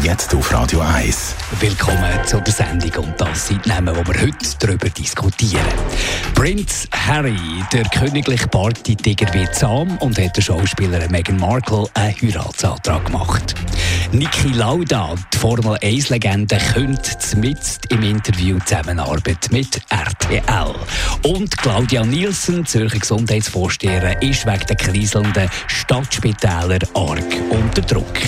Jetzt 0.00 0.34
auf 0.34 0.52
Radio 0.52 0.80
1. 0.80 1.36
Willkommen 1.60 2.26
zu 2.26 2.40
der 2.40 2.52
Sendung 2.52 3.04
und 3.04 3.20
das 3.20 3.46
sind 3.46 3.64
die 3.64 3.68
Namen, 3.68 3.94
die 3.94 4.08
wir 4.08 4.22
heute 4.22 4.56
darüber 4.58 4.88
diskutieren. 4.88 5.62
Prinz 6.34 6.88
Harry, 6.92 7.36
der 7.72 7.84
königliche 7.84 8.48
Partytiger, 8.48 9.32
wird 9.32 9.54
zahm 9.54 9.96
und 9.98 10.18
hat 10.18 10.36
der 10.36 10.42
Schauspielerin 10.42 11.12
Meghan 11.12 11.36
Markle 11.36 11.84
einen 11.94 12.16
Heiratsantrag 12.20 13.04
gemacht. 13.04 13.54
Niki 14.10 14.48
Lauda, 14.48 15.14
die 15.32 15.38
Formel 15.38 15.76
1-Legende, 15.76 16.58
könnte 16.72 17.16
zumindest 17.18 17.86
im 17.92 18.02
Interview 18.02 18.58
Zusammenarbeit 18.64 19.52
mit 19.52 19.80
RTL. 19.90 20.74
Und 21.22 21.56
Claudia 21.58 22.04
Nielsen, 22.04 22.66
Zürcher 22.66 22.98
Gesundheitsvorsteherin, 22.98 24.18
ist 24.20 24.46
wegen 24.46 24.66
der 24.66 24.76
kriselnden 24.76 25.48
Stadtspitäler 25.68 26.80
arg 26.94 27.24
unter 27.50 27.82
Druck. 27.82 28.18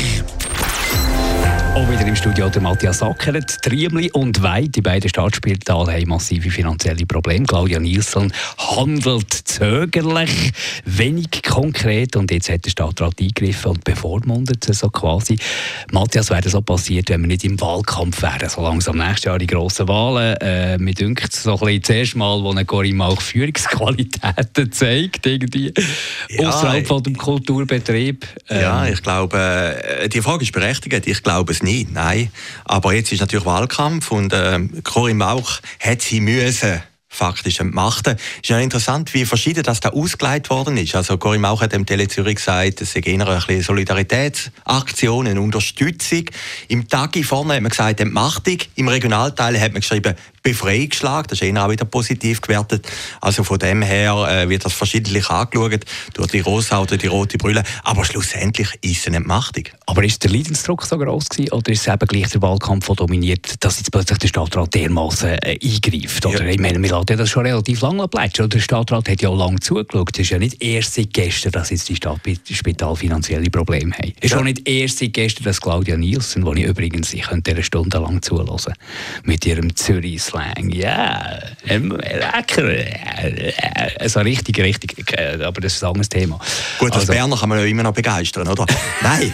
Auch 1.75 1.91
wieder 1.91 2.07
im 2.07 2.15
Studio 2.15 2.49
der 2.49 2.63
Matthias 2.63 2.99
Sackeret. 2.99 3.61
Triemli 3.63 4.09
und 4.13 4.41
Weid, 4.45 4.77
die 4.77 4.81
beiden 4.81 5.09
Staatsspitäler 5.09 5.93
haben 5.93 6.09
massive 6.09 6.49
finanzielle 6.49 7.05
Probleme. 7.05 7.47
Claudia 7.47 7.81
Nielsen 7.81 8.33
handelt 8.59 9.33
zögerlich, 9.33 10.53
wenig 10.85 11.43
konkret 11.43 12.15
und 12.15 12.31
jetzt 12.31 12.49
hat 12.49 12.65
der 12.65 12.71
Stadtrat 12.71 13.15
eingegriffen 13.21 13.73
und 13.73 13.83
bevormundet 13.83 14.63
so 14.73 14.89
quasi. 14.89 15.37
Matthias, 15.91 16.31
wäre 16.31 16.49
so 16.49 16.61
passiert, 16.61 17.11
wenn 17.11 17.23
wir 17.23 17.27
nicht 17.27 17.43
im 17.43 17.61
Wahlkampf 17.61 18.23
wären, 18.23 18.49
so 18.49 18.63
langsam 18.63 18.99
nächstes 18.99 19.25
Jahr 19.25 19.41
die 19.41 19.49
grossen 19.49 19.89
Wahlen. 19.89 20.37
Äh, 20.37 20.79
mir 20.79 20.95
dünkt 20.95 21.35
es 21.35 21.43
so 21.43 21.55
ein 21.55 21.59
bisschen 21.59 21.83
zuerst 21.83 22.15
mal, 22.15 22.41
wo 22.41 22.53
eine 22.53 22.65
Corinne 22.65 23.05
auch 23.05 23.21
Führungsqualitäten 23.21 24.71
zeigt, 24.71 25.27
irgendwie, 25.27 25.75
ja, 26.29 26.49
außerhalb 26.51 26.87
von 26.87 27.03
dem 27.03 27.17
Kulturbetrieb. 27.17 28.29
Ähm. 28.49 28.61
Ja, 28.61 28.87
ich 28.87 29.03
glaube, 29.03 29.39
äh, 29.39 30.09
die 30.09 30.23
Frage 30.23 30.45
ist 30.45 30.53
berechtigt. 30.53 31.09
Ich 31.09 31.23
glaube 31.25 31.53
es 31.53 31.64
nicht, 31.65 31.93
nein. 31.93 32.31
Aber 32.65 32.95
jetzt 32.95 33.13
ist 33.13 33.21
natürlich 33.21 33.47
Wahlkampf 33.47 34.11
und 34.11 34.33
äh, 34.33 34.61
Corinne 34.85 35.25
Mauch 35.25 35.61
hat 35.81 36.03
sie 36.03 36.21
müssen 36.21 36.83
faktisch 37.15 37.61
entmachten. 37.61 38.17
Es 38.17 38.43
ist 38.43 38.49
ja 38.49 38.59
interessant, 38.59 39.15
wie 39.15 39.25
verschieden 39.25 39.63
das 39.63 39.81
da 39.81 39.91
ausgeleitet 39.91 40.51
worden 40.51 40.77
ist. 40.77 40.95
Also 40.95 41.17
Corinne 41.17 41.43
Mauch 41.43 41.63
hat 41.63 41.73
dem 41.73 41.87
Tele 41.87 42.09
Zürich 42.09 42.37
gesagt, 42.37 42.81
es 42.81 42.93
sei 42.93 43.01
eher 43.01 43.27
eine 43.27 43.63
Solidaritätsaktion, 43.63 45.29
eine 45.29 45.41
Unterstützung. 45.41 46.25
Im 46.69 46.89
Tagi 46.89 47.23
vorne 47.23 47.55
hat 47.55 47.63
man 47.63 47.71
gesagt 47.71 48.01
Entmachtung. 48.01 48.59
Im 48.75 48.89
Regionalteil 48.89 49.61
hat 49.61 49.73
man 49.73 49.81
geschrieben 49.81 50.15
Befreiungsschlag. 50.45 51.27
Das 51.29 51.41
ist 51.41 51.49
eher 51.49 51.65
auch 51.65 51.71
wieder 51.71 51.87
positiv 51.87 52.43
gewertet. 52.43 52.87
Also 53.21 53.43
von 53.43 53.59
dem 53.59 53.81
her 53.81 54.15
äh, 54.29 54.49
wird 54.49 54.65
das 54.65 54.75
verschiedentlich 54.75 55.31
angeschaut, 55.31 55.81
durch 56.13 56.31
die 56.31 56.41
rosa 56.41 56.81
oder 56.83 56.99
die 56.99 57.07
rote 57.07 57.39
Brille. 57.39 57.65
Aber 57.83 58.05
schlussendlich 58.05 58.69
ist 58.83 59.01
es 59.01 59.07
eine 59.07 59.17
Entmachtung. 59.17 59.65
Aber 59.87 60.05
ist 60.05 60.23
der 60.23 60.31
Leidensdruck 60.31 60.85
so 60.85 60.99
groß 60.99 61.31
gewesen, 61.31 61.53
oder 61.53 61.73
ist 61.73 61.87
es 61.87 61.93
eben 61.93 62.07
gleich 62.07 62.29
der 62.29 62.43
Wahlkampf, 62.43 62.87
der 62.87 62.97
dominiert, 62.97 63.65
dass 63.65 63.79
jetzt 63.79 63.91
plötzlich 63.91 64.19
der 64.19 64.29
Stadtrat 64.29 64.75
dermaßen 64.75 65.31
äh, 65.31 65.59
eingreift? 65.63 66.27
Oder? 66.27 66.45
Ja. 66.45 66.51
Ich 66.51 66.61
meine, 66.61 66.81
wir 66.83 66.91
lassen 66.91 67.17
das 67.17 67.31
schon 67.31 67.47
relativ 67.47 67.81
lange 67.81 68.07
plätschern. 68.07 68.51
Der 68.51 68.61
Stadtrat 68.61 69.09
hat 69.09 69.23
ja 69.23 69.31
auch 69.31 69.39
lange 69.39 69.61
zugeschaut. 69.61 70.11
Es 70.13 70.21
ist 70.21 70.31
ja 70.31 70.39
nicht 70.39 70.63
erst 70.63 70.95
seit 70.95 71.15
gestern, 71.15 71.53
dass 71.53 71.71
jetzt 71.71 71.89
die 71.89 71.97
Stadtspital 71.97 72.97
finanzielle 72.97 73.49
Probleme 73.49 73.95
haben. 73.95 74.13
Es 74.21 74.27
ist 74.27 74.33
ja. 74.33 74.39
auch 74.41 74.45
nicht 74.45 74.69
erst 74.69 74.99
seit 74.99 75.15
gestern, 75.15 75.45
dass 75.45 75.59
Claudia 75.59 75.97
Nielsen, 75.97 76.45
die 76.45 76.61
ich 76.61 76.67
übrigens 76.67 77.15
ich 77.15 77.23
könnte 77.23 77.53
eine 77.53 77.63
Stunde 77.63 77.99
lang 77.99 78.21
zuhören, 78.21 78.75
mit 79.23 79.47
ihrem 79.47 79.75
Zürich 79.75 80.23
Slang. 80.35 80.71
Ja, 80.71 81.39
lecker. 81.65 82.75
Also 84.01 84.21
richtig, 84.21 84.59
richtig. 84.59 84.95
Aber 85.41 85.61
das 85.61 85.75
ist 85.75 85.85
ein 85.85 85.89
anderes 85.89 86.09
Thema. 86.09 86.41
Gut, 86.79 86.93
als 86.93 87.03
also, 87.03 87.13
Berner 87.13 87.37
kann 87.37 87.49
man 87.49 87.59
ja 87.59 87.65
immer 87.65 87.85
noch 87.85 87.93
begeistern, 87.95 88.49
oder? 88.49 88.67
Nein. 89.03 89.33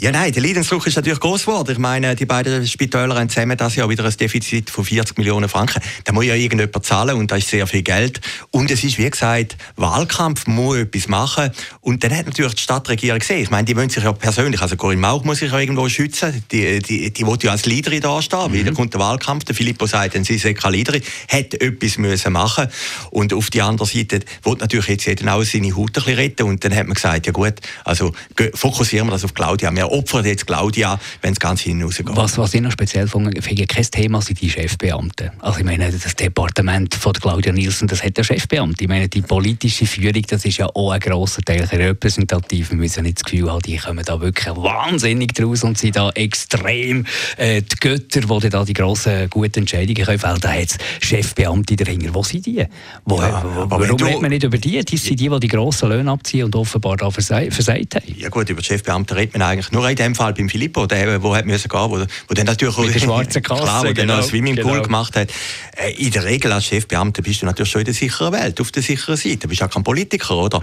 Ja, 0.00 0.12
nein, 0.12 0.30
der 0.30 0.40
Leidensdruck 0.40 0.86
ist 0.86 0.94
natürlich 0.94 1.18
groß 1.18 1.46
geworden. 1.46 1.72
Ich 1.72 1.78
meine, 1.78 2.14
die 2.14 2.24
beiden 2.24 2.64
Spitäler 2.68 3.16
haben 3.16 3.28
zusammen 3.28 3.56
das 3.56 3.74
Jahr 3.74 3.88
wieder 3.88 4.04
ein 4.04 4.16
Defizit 4.16 4.70
von 4.70 4.84
40 4.84 5.18
Millionen 5.18 5.48
Franken. 5.48 5.82
Da 6.04 6.12
muss 6.12 6.24
ja 6.24 6.36
irgendjemand 6.36 6.86
zahlen 6.86 7.16
und 7.16 7.32
das 7.32 7.40
ist 7.40 7.48
sehr 7.48 7.66
viel 7.66 7.82
Geld. 7.82 8.20
Und 8.52 8.70
es 8.70 8.84
ist, 8.84 8.96
wie 8.96 9.10
gesagt, 9.10 9.56
Wahlkampf, 9.74 10.46
man 10.46 10.54
muss 10.54 10.76
etwas 10.76 11.08
machen. 11.08 11.50
Und 11.80 12.04
dann 12.04 12.16
hat 12.16 12.26
natürlich 12.26 12.54
die 12.54 12.62
Stadtregierung 12.62 13.18
gesehen, 13.18 13.42
ich 13.42 13.50
meine, 13.50 13.64
die 13.64 13.74
wollen 13.74 13.90
sich 13.90 14.04
ja 14.04 14.12
persönlich, 14.12 14.62
also 14.62 14.76
Corinne 14.76 15.00
Mauch 15.00 15.24
muss 15.24 15.38
sich 15.38 15.50
ja 15.50 15.58
irgendwo 15.58 15.88
schützen, 15.88 16.44
die, 16.52 16.78
die, 16.78 17.12
die 17.12 17.26
will 17.26 17.36
ja 17.42 17.50
als 17.50 17.66
Leaderin 17.66 18.00
da 18.00 18.22
stehen, 18.22 18.52
mhm. 18.52 18.54
weil 18.54 18.62
da 18.62 18.70
kommt 18.70 18.94
der 18.94 19.00
Wahlkampf, 19.00 19.46
der 19.46 19.56
Filippo 19.56 19.86
sagt, 19.86 20.14
dann 20.14 20.22
sie 20.22 20.36
ist 20.36 20.44
keine 20.44 20.76
Leaderin, 20.76 21.02
hat 21.28 21.54
etwas 21.54 21.98
müssen 21.98 22.32
machen 22.34 22.68
Und 23.10 23.32
auf 23.32 23.50
die 23.50 23.62
andere 23.62 23.88
Seite 23.88 24.20
will 24.44 24.54
natürlich 24.60 24.86
jetzt 24.86 25.06
jeder 25.06 25.34
auch 25.34 25.42
seine 25.42 25.74
Haut 25.74 25.88
ein 25.88 25.92
bisschen 25.92 26.14
retten. 26.14 26.42
Und 26.44 26.64
dann 26.64 26.72
hat 26.72 26.86
man 26.86 26.94
gesagt, 26.94 27.26
ja 27.26 27.32
gut, 27.32 27.54
also 27.84 28.12
fokussieren 28.54 29.08
wir 29.08 29.10
das 29.10 29.24
auf 29.24 29.34
Claudia. 29.34 29.74
Wir 29.74 29.87
opfern 29.88 30.24
jetzt 30.24 30.46
Claudia, 30.46 30.98
wenn 31.22 31.32
es 31.32 31.40
ganz 31.40 31.60
hinausgeht. 31.60 32.06
Was, 32.10 32.38
was 32.38 32.54
ich 32.54 32.60
noch 32.60 32.72
speziell 32.72 33.08
finde, 33.08 33.66
kein 33.66 33.84
Thema 33.84 34.22
sind 34.22 34.40
die 34.40 34.50
Chefbeamten. 34.50 35.30
Also 35.40 35.60
ich 35.60 35.64
meine, 35.64 35.90
das 35.90 36.14
Departement 36.14 36.94
von 36.94 37.12
Claudia 37.12 37.52
Nielsen, 37.52 37.88
das 37.88 38.02
hat 38.02 38.16
der 38.16 38.24
Chefbeamte. 38.24 38.84
Ich 38.84 38.88
meine, 38.88 39.08
die 39.08 39.22
politische 39.22 39.86
Führung, 39.86 40.22
das 40.28 40.44
ist 40.44 40.58
ja 40.58 40.66
auch 40.66 40.90
ein 40.90 41.00
grosser 41.00 41.42
Teil 41.42 41.64
repräsentativ. 41.64 42.70
Wir 42.70 42.76
müssen 42.76 43.04
nicht 43.04 43.18
das 43.18 43.24
Gefühl 43.24 43.50
haben, 43.50 43.62
die 43.62 43.76
kommen 43.76 44.04
da 44.04 44.20
wirklich 44.20 44.54
wahnsinnig 44.56 45.34
draus 45.34 45.64
und 45.64 45.78
sind 45.78 45.96
da 45.96 46.10
extrem 46.10 47.06
äh, 47.36 47.62
die 47.62 47.76
Götter, 47.80 48.20
die 48.20 48.48
da 48.48 48.64
die 48.64 48.72
grossen, 48.72 49.28
guten 49.30 49.60
Entscheidungen 49.60 50.04
können 50.04 50.18
fällen. 50.18 50.40
Da 50.40 50.52
hat 50.52 50.70
es 50.70 50.78
Chefbeamte 51.00 51.76
dahinter. 51.76 52.14
Wo 52.14 52.22
sind 52.22 52.46
die? 52.46 52.64
Wo, 53.04 53.20
ja, 53.20 53.42
warum 53.44 53.96
redet 53.96 54.22
man 54.22 54.30
nicht 54.30 54.44
über 54.44 54.58
die? 54.58 54.84
Die 54.84 54.96
sind 54.96 55.20
die, 55.20 55.28
die 55.28 55.40
die 55.40 55.48
grossen 55.48 55.88
Löhne 55.88 56.10
abziehen 56.10 56.44
und 56.44 56.56
offenbar 56.56 56.96
da 56.96 57.10
versagt 57.10 57.94
haben. 57.94 58.14
Ja 58.16 58.28
gut, 58.28 58.48
über 58.48 58.60
die 58.60 58.66
Chefbeamte 58.66 59.16
redet 59.16 59.34
man 59.34 59.42
eigentlich 59.42 59.70
nur 59.72 59.77
in 59.86 59.96
dem 59.96 60.14
Fall 60.14 60.34
beim 60.34 60.48
Filippo, 60.48 60.86
der, 60.86 61.22
wo 61.22 61.34
hat 61.34 61.46
müssen 61.46 61.68
gehen, 61.68 61.80
wo, 61.80 61.98
wo 61.98 62.34
dann 62.34 62.46
natürlich 62.46 62.76
mit 62.78 62.94
der 62.94 63.00
schwarzen 63.00 63.42
Kasse, 63.42 63.62
klar, 63.62 63.84
wo 63.84 63.92
genau, 63.92 64.16
ein 64.16 64.22
Swimmingpool 64.22 64.72
genau. 64.72 64.82
gemacht 64.82 65.16
hat. 65.16 65.30
Äh, 65.76 65.92
in 65.92 66.10
der 66.10 66.24
Regel 66.24 66.52
als 66.52 66.66
Chefbeamter 66.66 67.22
bist 67.22 67.42
du 67.42 67.46
natürlich 67.46 67.70
schon 67.70 67.80
in 67.80 67.86
der 67.86 67.94
sicheren 67.94 68.32
Welt, 68.32 68.60
auf 68.60 68.72
der 68.72 68.82
sicheren 68.82 69.16
Seite. 69.16 69.38
Du 69.38 69.48
bist 69.48 69.60
ja 69.60 69.68
kein 69.68 69.84
Politiker, 69.84 70.36
oder? 70.36 70.60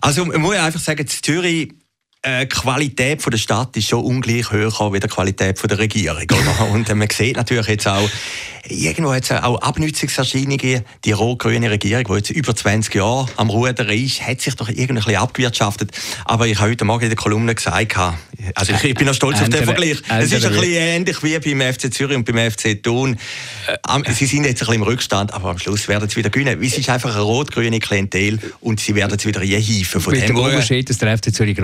Also 0.00 0.24
man 0.24 0.40
muss 0.40 0.56
einfach 0.56 0.80
sagen, 0.80 1.00
in 1.00 1.08
Zürich 1.08 1.72
äh, 2.22 2.46
die 2.46 2.48
Qualität 2.48 3.24
der 3.24 3.38
Stadt 3.38 3.76
ist 3.76 3.88
schon 3.88 4.04
ungleich 4.04 4.50
höher 4.50 4.92
wie 4.92 5.00
die 5.00 5.06
Qualität 5.08 5.58
der 5.70 5.78
Regierung. 5.78 6.22
Oder? 6.22 6.70
Und 6.72 6.94
man 6.94 7.08
sieht 7.10 7.36
natürlich 7.36 7.66
jetzt 7.68 7.86
auch, 7.86 8.08
irgendwo 8.68 9.12
hat 9.12 9.24
es 9.24 9.30
auch 9.30 9.60
Abnützungserscheinungen. 9.60 10.84
Die 11.04 11.12
rot-grüne 11.12 11.70
Regierung, 11.70 12.04
die 12.08 12.14
jetzt 12.14 12.30
über 12.30 12.54
20 12.54 12.94
Jahre 12.94 13.28
am 13.36 13.50
Ruder 13.50 13.88
ist, 13.92 14.26
hat 14.26 14.40
sich 14.40 14.54
doch 14.56 14.68
irgendwie 14.68 14.88
ein 14.88 14.94
bisschen 14.96 15.16
abgewirtschaftet. 15.16 15.92
Aber 16.24 16.46
ich 16.46 16.58
habe 16.58 16.70
heute 16.70 16.84
Morgen 16.84 17.04
in 17.04 17.10
der 17.10 17.16
Kolumne 17.16 17.54
gesagt, 17.54 17.96
also 18.54 18.72
ich, 18.72 18.84
ich 18.84 18.94
bin 18.94 19.08
auch 19.08 19.14
stolz 19.14 19.40
auf 19.40 19.48
den 19.48 19.64
Vergleich. 19.64 20.02
Es 20.08 20.32
ist 20.32 20.44
ein 20.44 20.52
bisschen 20.52 20.72
ähnlich 20.72 21.22
wie 21.22 21.38
beim 21.38 21.72
FC 21.72 21.92
Zürich 21.92 22.16
und 22.16 22.24
beim 22.24 22.50
FC 22.50 22.82
Thun. 22.82 23.16
Äh, 23.66 24.12
sie 24.12 24.26
sind 24.26 24.44
jetzt 24.44 24.62
ein 24.62 24.66
bisschen 24.66 24.74
im 24.74 24.82
Rückstand, 24.82 25.32
aber 25.32 25.50
am 25.50 25.58
Schluss 25.58 25.88
werden 25.88 26.08
sie 26.08 26.16
wieder 26.16 26.30
gewinnen. 26.30 26.60
Es 26.62 26.76
ist 26.76 26.88
einfach 26.88 27.14
eine 27.14 27.22
rot-grüne 27.22 27.78
Klientel 27.78 28.38
und 28.60 28.80
sie 28.80 28.94
werden 28.94 29.16
es 29.18 29.26
wieder 29.26 29.40
einhieven. 29.40 30.00
Von 30.00 30.12
mit 30.12 30.28
dem 30.28 30.36
Unterschied, 30.36 30.88
dass 30.90 30.98
der 30.98 31.16
FC 31.16 31.34
Zürich 31.34 31.56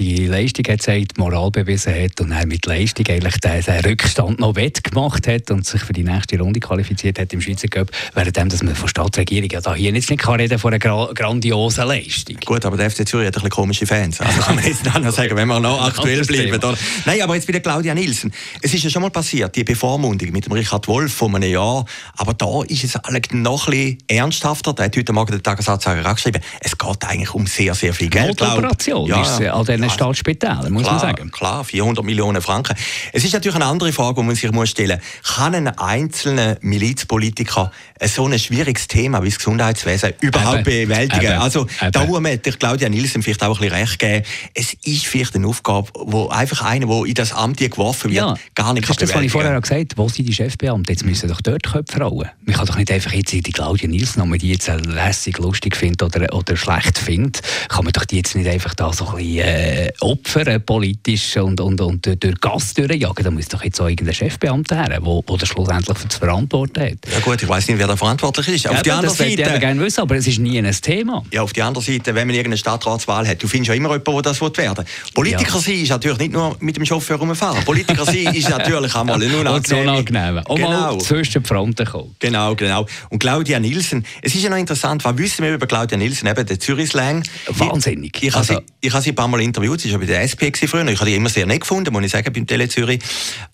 grossartige 0.00 0.28
Leistung 0.28 0.64
hat, 0.68 0.82
sagt, 0.82 1.18
Moral 1.18 1.50
bewiesen 1.50 1.94
hat 1.94 2.20
und 2.20 2.32
er 2.32 2.46
mit 2.46 2.64
Leistung 2.66 3.06
eigentlich 3.08 3.38
den, 3.38 3.62
den 3.62 3.84
Rückstand 3.84 4.40
noch 4.40 4.56
wettgemacht 4.56 5.26
hat 5.26 5.50
und 5.50 5.66
sich 5.66 5.82
für 5.82 5.92
die 5.92 6.04
nächste 6.04 6.38
Runde 6.38 6.60
qualifiziert 6.60 7.18
hat 7.18 7.32
im 7.32 7.40
Schweizer 7.40 7.68
Cup, 7.68 7.90
während 8.14 8.36
dass 8.36 8.62
man 8.62 8.74
von 8.74 8.88
Stadtregierung 8.88 9.50
ja 9.50 9.60
da 9.60 9.74
hier 9.74 9.92
jetzt 9.92 10.08
nicht 10.08 10.22
kann 10.22 10.36
reden 10.36 10.58
von 10.58 10.72
einer 10.72 10.78
gra 10.78 11.10
grandiosen 11.14 11.86
Leistung. 11.86 12.36
Gut, 12.44 12.64
aber 12.64 12.76
der 12.76 12.90
FC 12.90 13.06
Zürich 13.06 13.26
hat 13.26 13.34
ein 13.34 13.42
bisschen 13.42 13.50
komische 13.50 13.86
Fans. 13.86 14.20
Also 14.20 14.40
kann 14.42 14.54
man 14.54 14.64
jetzt 14.64 14.84
noch 14.84 15.12
sagen, 15.12 15.36
wenn 15.36 15.48
wir 15.48 15.60
noch 15.60 15.86
aktuell 15.86 16.24
bleiben. 16.24 16.54
Oder? 16.54 16.74
Nein, 17.04 17.20
aber 17.22 17.34
jetzt 17.34 17.48
wieder 17.48 17.60
Claudia 17.60 17.94
Nielsen. 17.94 18.32
Es 18.62 18.72
ist 18.72 18.84
ja 18.84 18.90
schon 18.90 19.02
mal 19.02 19.10
passiert, 19.10 19.54
die 19.54 19.64
Bevormundung 19.64 20.30
mit 20.32 20.46
dem 20.46 20.52
Richard 20.52 20.88
Wolf 20.88 21.12
vor 21.12 21.28
einem 21.28 21.50
Jahr. 21.50 21.84
Aber 22.16 22.34
da 22.34 22.62
ist 22.66 22.84
es 22.84 22.94
noch 23.32 23.66
ein 23.68 23.72
bisschen 23.72 23.98
ernsthafter. 24.08 24.72
Der 24.72 24.86
hat 24.86 24.96
heute 24.96 25.12
Morgen 25.12 25.32
den 25.32 25.42
Tagesanzeiger 25.42 26.08
auch 26.08 26.14
geschrieben, 26.14 26.40
es 26.60 26.76
geht 26.76 27.04
eigentlich 27.04 27.34
um 27.34 27.46
sehr, 27.46 27.74
sehr 27.74 27.92
viel 27.92 28.08
Geld. 28.08 28.40
Notoperation 28.40 29.06
ja, 29.06 29.22
ist 29.22 29.40
an 29.42 29.64
diesen 29.64 29.89
ja. 29.90 29.94
Staatsspitälern, 29.94 30.72
muss 30.72 30.82
klar, 30.82 30.94
man 30.94 31.00
sagen. 31.00 31.30
Klar, 31.30 31.64
400 31.64 32.04
Millionen 32.04 32.42
Franken. 32.42 32.76
Es 33.12 33.24
ist 33.24 33.32
natürlich 33.32 33.56
eine 33.56 33.66
andere 33.66 33.92
Frage, 33.92 34.20
die 34.20 34.26
man 34.26 34.34
sich 34.34 34.50
muss 34.52 34.70
stellen 34.70 35.00
muss. 35.00 35.36
Kann 35.36 35.54
ein 35.54 35.68
einzelner 35.68 36.56
Milizpolitiker 36.60 37.70
so 38.06 38.26
ein 38.26 38.38
schwieriges 38.38 38.88
Thema 38.88 39.22
wie 39.22 39.28
das 39.28 39.38
Gesundheitswesen 39.38 40.14
überhaupt 40.20 40.66
eben, 40.66 40.88
bewältigen? 40.88 41.22
Eben, 41.22 41.38
also 41.38 41.66
eben. 41.80 41.92
da 41.92 42.04
muss 42.06 42.20
man 42.20 42.40
Claudia 42.40 42.88
Nielsen 42.88 43.22
vielleicht 43.22 43.42
auch 43.42 43.60
ein 43.60 43.68
bisschen 43.68 43.74
recht 43.74 43.98
geben. 43.98 44.24
Es 44.54 44.74
ist 44.84 45.06
vielleicht 45.06 45.34
eine 45.34 45.46
Aufgabe, 45.46 45.88
wo 45.94 46.28
einfach 46.28 46.62
einer, 46.62 46.86
der 46.86 47.04
in 47.04 47.14
das 47.14 47.32
Amt 47.32 47.58
geworfen 47.58 48.10
wird, 48.10 48.14
ja, 48.14 48.34
gar 48.54 48.72
nicht 48.72 48.88
das 48.88 48.96
ist 48.96 49.02
das, 49.02 49.14
was 49.14 49.22
ich 49.22 49.32
vorher 49.32 49.60
gesagt 49.60 49.92
habe. 49.92 49.96
Wo 49.96 50.08
sind 50.08 50.26
die 50.26 50.32
Chefbeamten? 50.32 50.92
Jetzt 50.92 51.04
müssen 51.04 51.28
doch 51.28 51.40
dort 51.40 51.62
Köpfe 51.62 52.00
rollen. 52.00 52.30
Man 52.44 52.56
kann 52.56 52.66
doch 52.66 52.76
nicht 52.76 52.90
einfach 52.90 53.12
jetzt 53.12 53.32
die 53.32 53.42
Claudia 53.42 53.88
Nielsen, 53.88 54.22
wenn 54.22 54.30
man 54.30 54.38
die 54.38 54.50
jetzt 54.50 54.68
lässig, 54.68 55.38
lustig 55.38 55.76
findet 55.76 56.02
oder, 56.02 56.32
oder 56.34 56.56
schlecht 56.56 56.98
findet, 56.98 57.42
kann 57.68 57.84
man 57.84 57.92
doch 57.92 58.04
die 58.04 58.16
jetzt 58.16 58.34
nicht 58.34 58.48
einfach 58.48 58.74
da 58.74 58.92
so 58.92 59.06
ein 59.08 59.16
bisschen 59.16 59.38
äh, 59.38 59.79
Opfer 60.00 60.46
äh, 60.46 60.60
politisch 60.60 61.36
und, 61.36 61.60
und, 61.60 61.80
und 61.80 62.06
durch 62.06 62.40
Gas 62.40 62.74
durchjagen. 62.74 63.24
Da 63.24 63.30
muss 63.30 63.48
doch 63.48 63.62
jetzt 63.62 63.80
auch 63.80 63.88
irgendein 63.88 64.14
Chefbeamter 64.14 64.76
her, 64.76 64.88
der 64.88 65.04
wo, 65.04 65.22
wo 65.26 65.36
das 65.36 65.48
schlussendlich 65.48 65.96
zu 66.08 66.18
verantworten 66.18 66.80
hat. 66.80 66.98
Ja 67.12 67.20
gut, 67.20 67.42
ich 67.42 67.48
weiß 67.48 67.68
nicht, 67.68 67.78
wer 67.78 67.86
da 67.86 67.96
verantwortlich 67.96 68.48
ist. 68.48 68.68
Auf 68.68 68.76
ja, 68.76 68.82
die 68.82 68.92
andere 68.92 69.14
Seite, 69.14 69.42
ich 69.42 69.60
gerne 69.60 69.80
wissen, 69.80 70.00
aber 70.00 70.16
es 70.16 70.26
ist 70.26 70.38
nie 70.38 70.58
ein 70.58 70.70
Thema. 70.72 71.22
Ja, 71.32 71.42
auf 71.42 71.52
die 71.52 71.62
andere 71.62 71.82
Seite, 71.84 72.14
wenn 72.14 72.26
man 72.26 72.36
irgendeine 72.36 72.58
Stadtratswahl 72.58 73.26
hat, 73.26 73.42
du 73.42 73.48
findest 73.48 73.68
ja 73.68 73.74
immer 73.74 73.90
jemanden, 73.90 74.22
der 74.22 74.32
das 74.32 74.40
werden 74.40 74.78
will. 74.78 74.84
Politiker 75.14 75.54
ja. 75.54 75.60
sein 75.60 75.82
ist 75.82 75.90
natürlich 75.90 76.18
nicht 76.18 76.32
nur 76.32 76.56
mit 76.60 76.76
dem 76.76 76.84
Chauffeur 76.84 77.16
rumfahren. 77.16 77.64
Politiker 77.64 78.04
sein 78.04 78.34
ist 78.34 78.48
natürlich 78.48 78.94
auch 78.94 79.04
mal 79.04 79.22
eine 79.22 79.36
unangenehme... 79.36 80.42
Auch 80.46 80.56
genau. 80.56 80.70
mal 80.70 80.98
zwischen 80.98 81.42
die 81.42 81.48
Fronten 81.48 81.86
kommen. 81.86 82.14
Genau, 82.18 82.54
genau. 82.54 82.86
Und 83.10 83.18
Claudia 83.18 83.60
Nielsen, 83.60 84.04
es 84.22 84.34
ist 84.34 84.42
ja 84.42 84.50
noch 84.50 84.56
interessant, 84.56 85.04
was 85.04 85.16
wissen 85.18 85.44
wir 85.44 85.54
über 85.54 85.66
Claudia 85.66 85.96
Nielsen, 85.96 86.26
eben 86.26 86.46
der 86.46 86.58
Zürich-Slang. 86.58 87.24
Wahnsinnig. 87.48 88.16
Ich, 88.16 88.28
ich, 88.28 88.36
also, 88.36 88.54
habe 88.54 88.64
sie, 88.66 88.86
ich 88.86 88.92
habe 88.92 89.02
sie 89.02 89.10
ein 89.10 89.14
paar 89.14 89.28
Mal 89.28 89.40
interviewt, 89.40 89.69
sie 89.78 89.92
war 89.92 89.98
bei 89.98 90.06
der 90.06 90.22
SP 90.24 90.50
früher, 90.66 90.86
ich 90.86 90.98
habe 90.98 91.10
die 91.10 91.16
immer 91.16 91.28
sehr 91.28 91.46
nett 91.46 91.60
gefunden, 91.60 91.92
muss 91.92 92.04
ich 92.04 92.10
sagen, 92.10 92.32
beim 92.32 92.46
Tele 92.46 92.68
Zürich. 92.68 93.00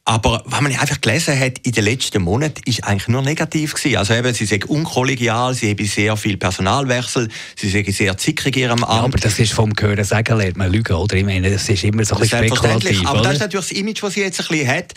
Aber 0.04 0.42
was 0.44 0.60
man 0.60 0.72
einfach 0.72 1.00
gelesen 1.00 1.38
hat 1.38 1.58
in 1.64 1.72
den 1.72 1.84
letzten 1.84 2.22
Monaten, 2.22 2.60
ist 2.64 2.84
eigentlich 2.84 3.08
nur 3.08 3.22
negativ 3.22 3.74
gewesen. 3.74 3.96
Also 3.96 4.14
eben, 4.14 4.32
sie 4.34 4.46
sind 4.46 4.64
unkollegial, 4.66 5.54
sie 5.54 5.70
haben 5.70 5.84
sehr 5.86 6.16
viel 6.16 6.36
Personalwechsel, 6.36 7.28
sie 7.56 7.68
sind 7.68 7.92
sehr 7.92 8.16
zickig 8.16 8.56
in 8.56 8.62
ihrem 8.62 8.84
Amt. 8.84 8.92
Ja, 8.92 9.04
aber 9.04 9.18
das 9.18 9.38
ist 9.38 9.52
vom 9.52 9.72
Hören 9.78 10.04
sagen, 10.04 10.36
lernt 10.38 10.56
man 10.56 10.70
lügen, 10.70 10.94
oder? 10.94 11.16
Ich 11.16 11.24
meine, 11.24 11.50
das 11.50 11.68
ist 11.68 11.84
immer 11.84 12.04
so 12.04 12.14
ein 12.14 12.22
bisschen 12.22 12.46
spekulativ, 12.46 13.06
Aber 13.06 13.22
das 13.22 13.34
ist 13.34 13.40
natürlich 13.40 13.68
das 13.68 13.78
Image, 13.78 14.02
das 14.02 14.14
sie 14.14 14.20
jetzt 14.20 14.40
ein 14.40 14.46
bisschen 14.46 14.68
hat, 14.68 14.94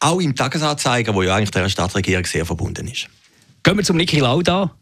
auch 0.00 0.20
im 0.20 0.34
Tagesanzeiger, 0.34 1.14
wo 1.14 1.22
ja 1.22 1.34
eigentlich 1.34 1.50
der 1.50 1.68
Stadtregierung 1.68 2.24
sehr 2.24 2.46
verbunden 2.46 2.86
ist. 2.88 3.06
Gehen 3.62 3.76
wir 3.76 3.84
zum 3.84 3.96
Niki 3.96 4.18
Lauda 4.18 4.74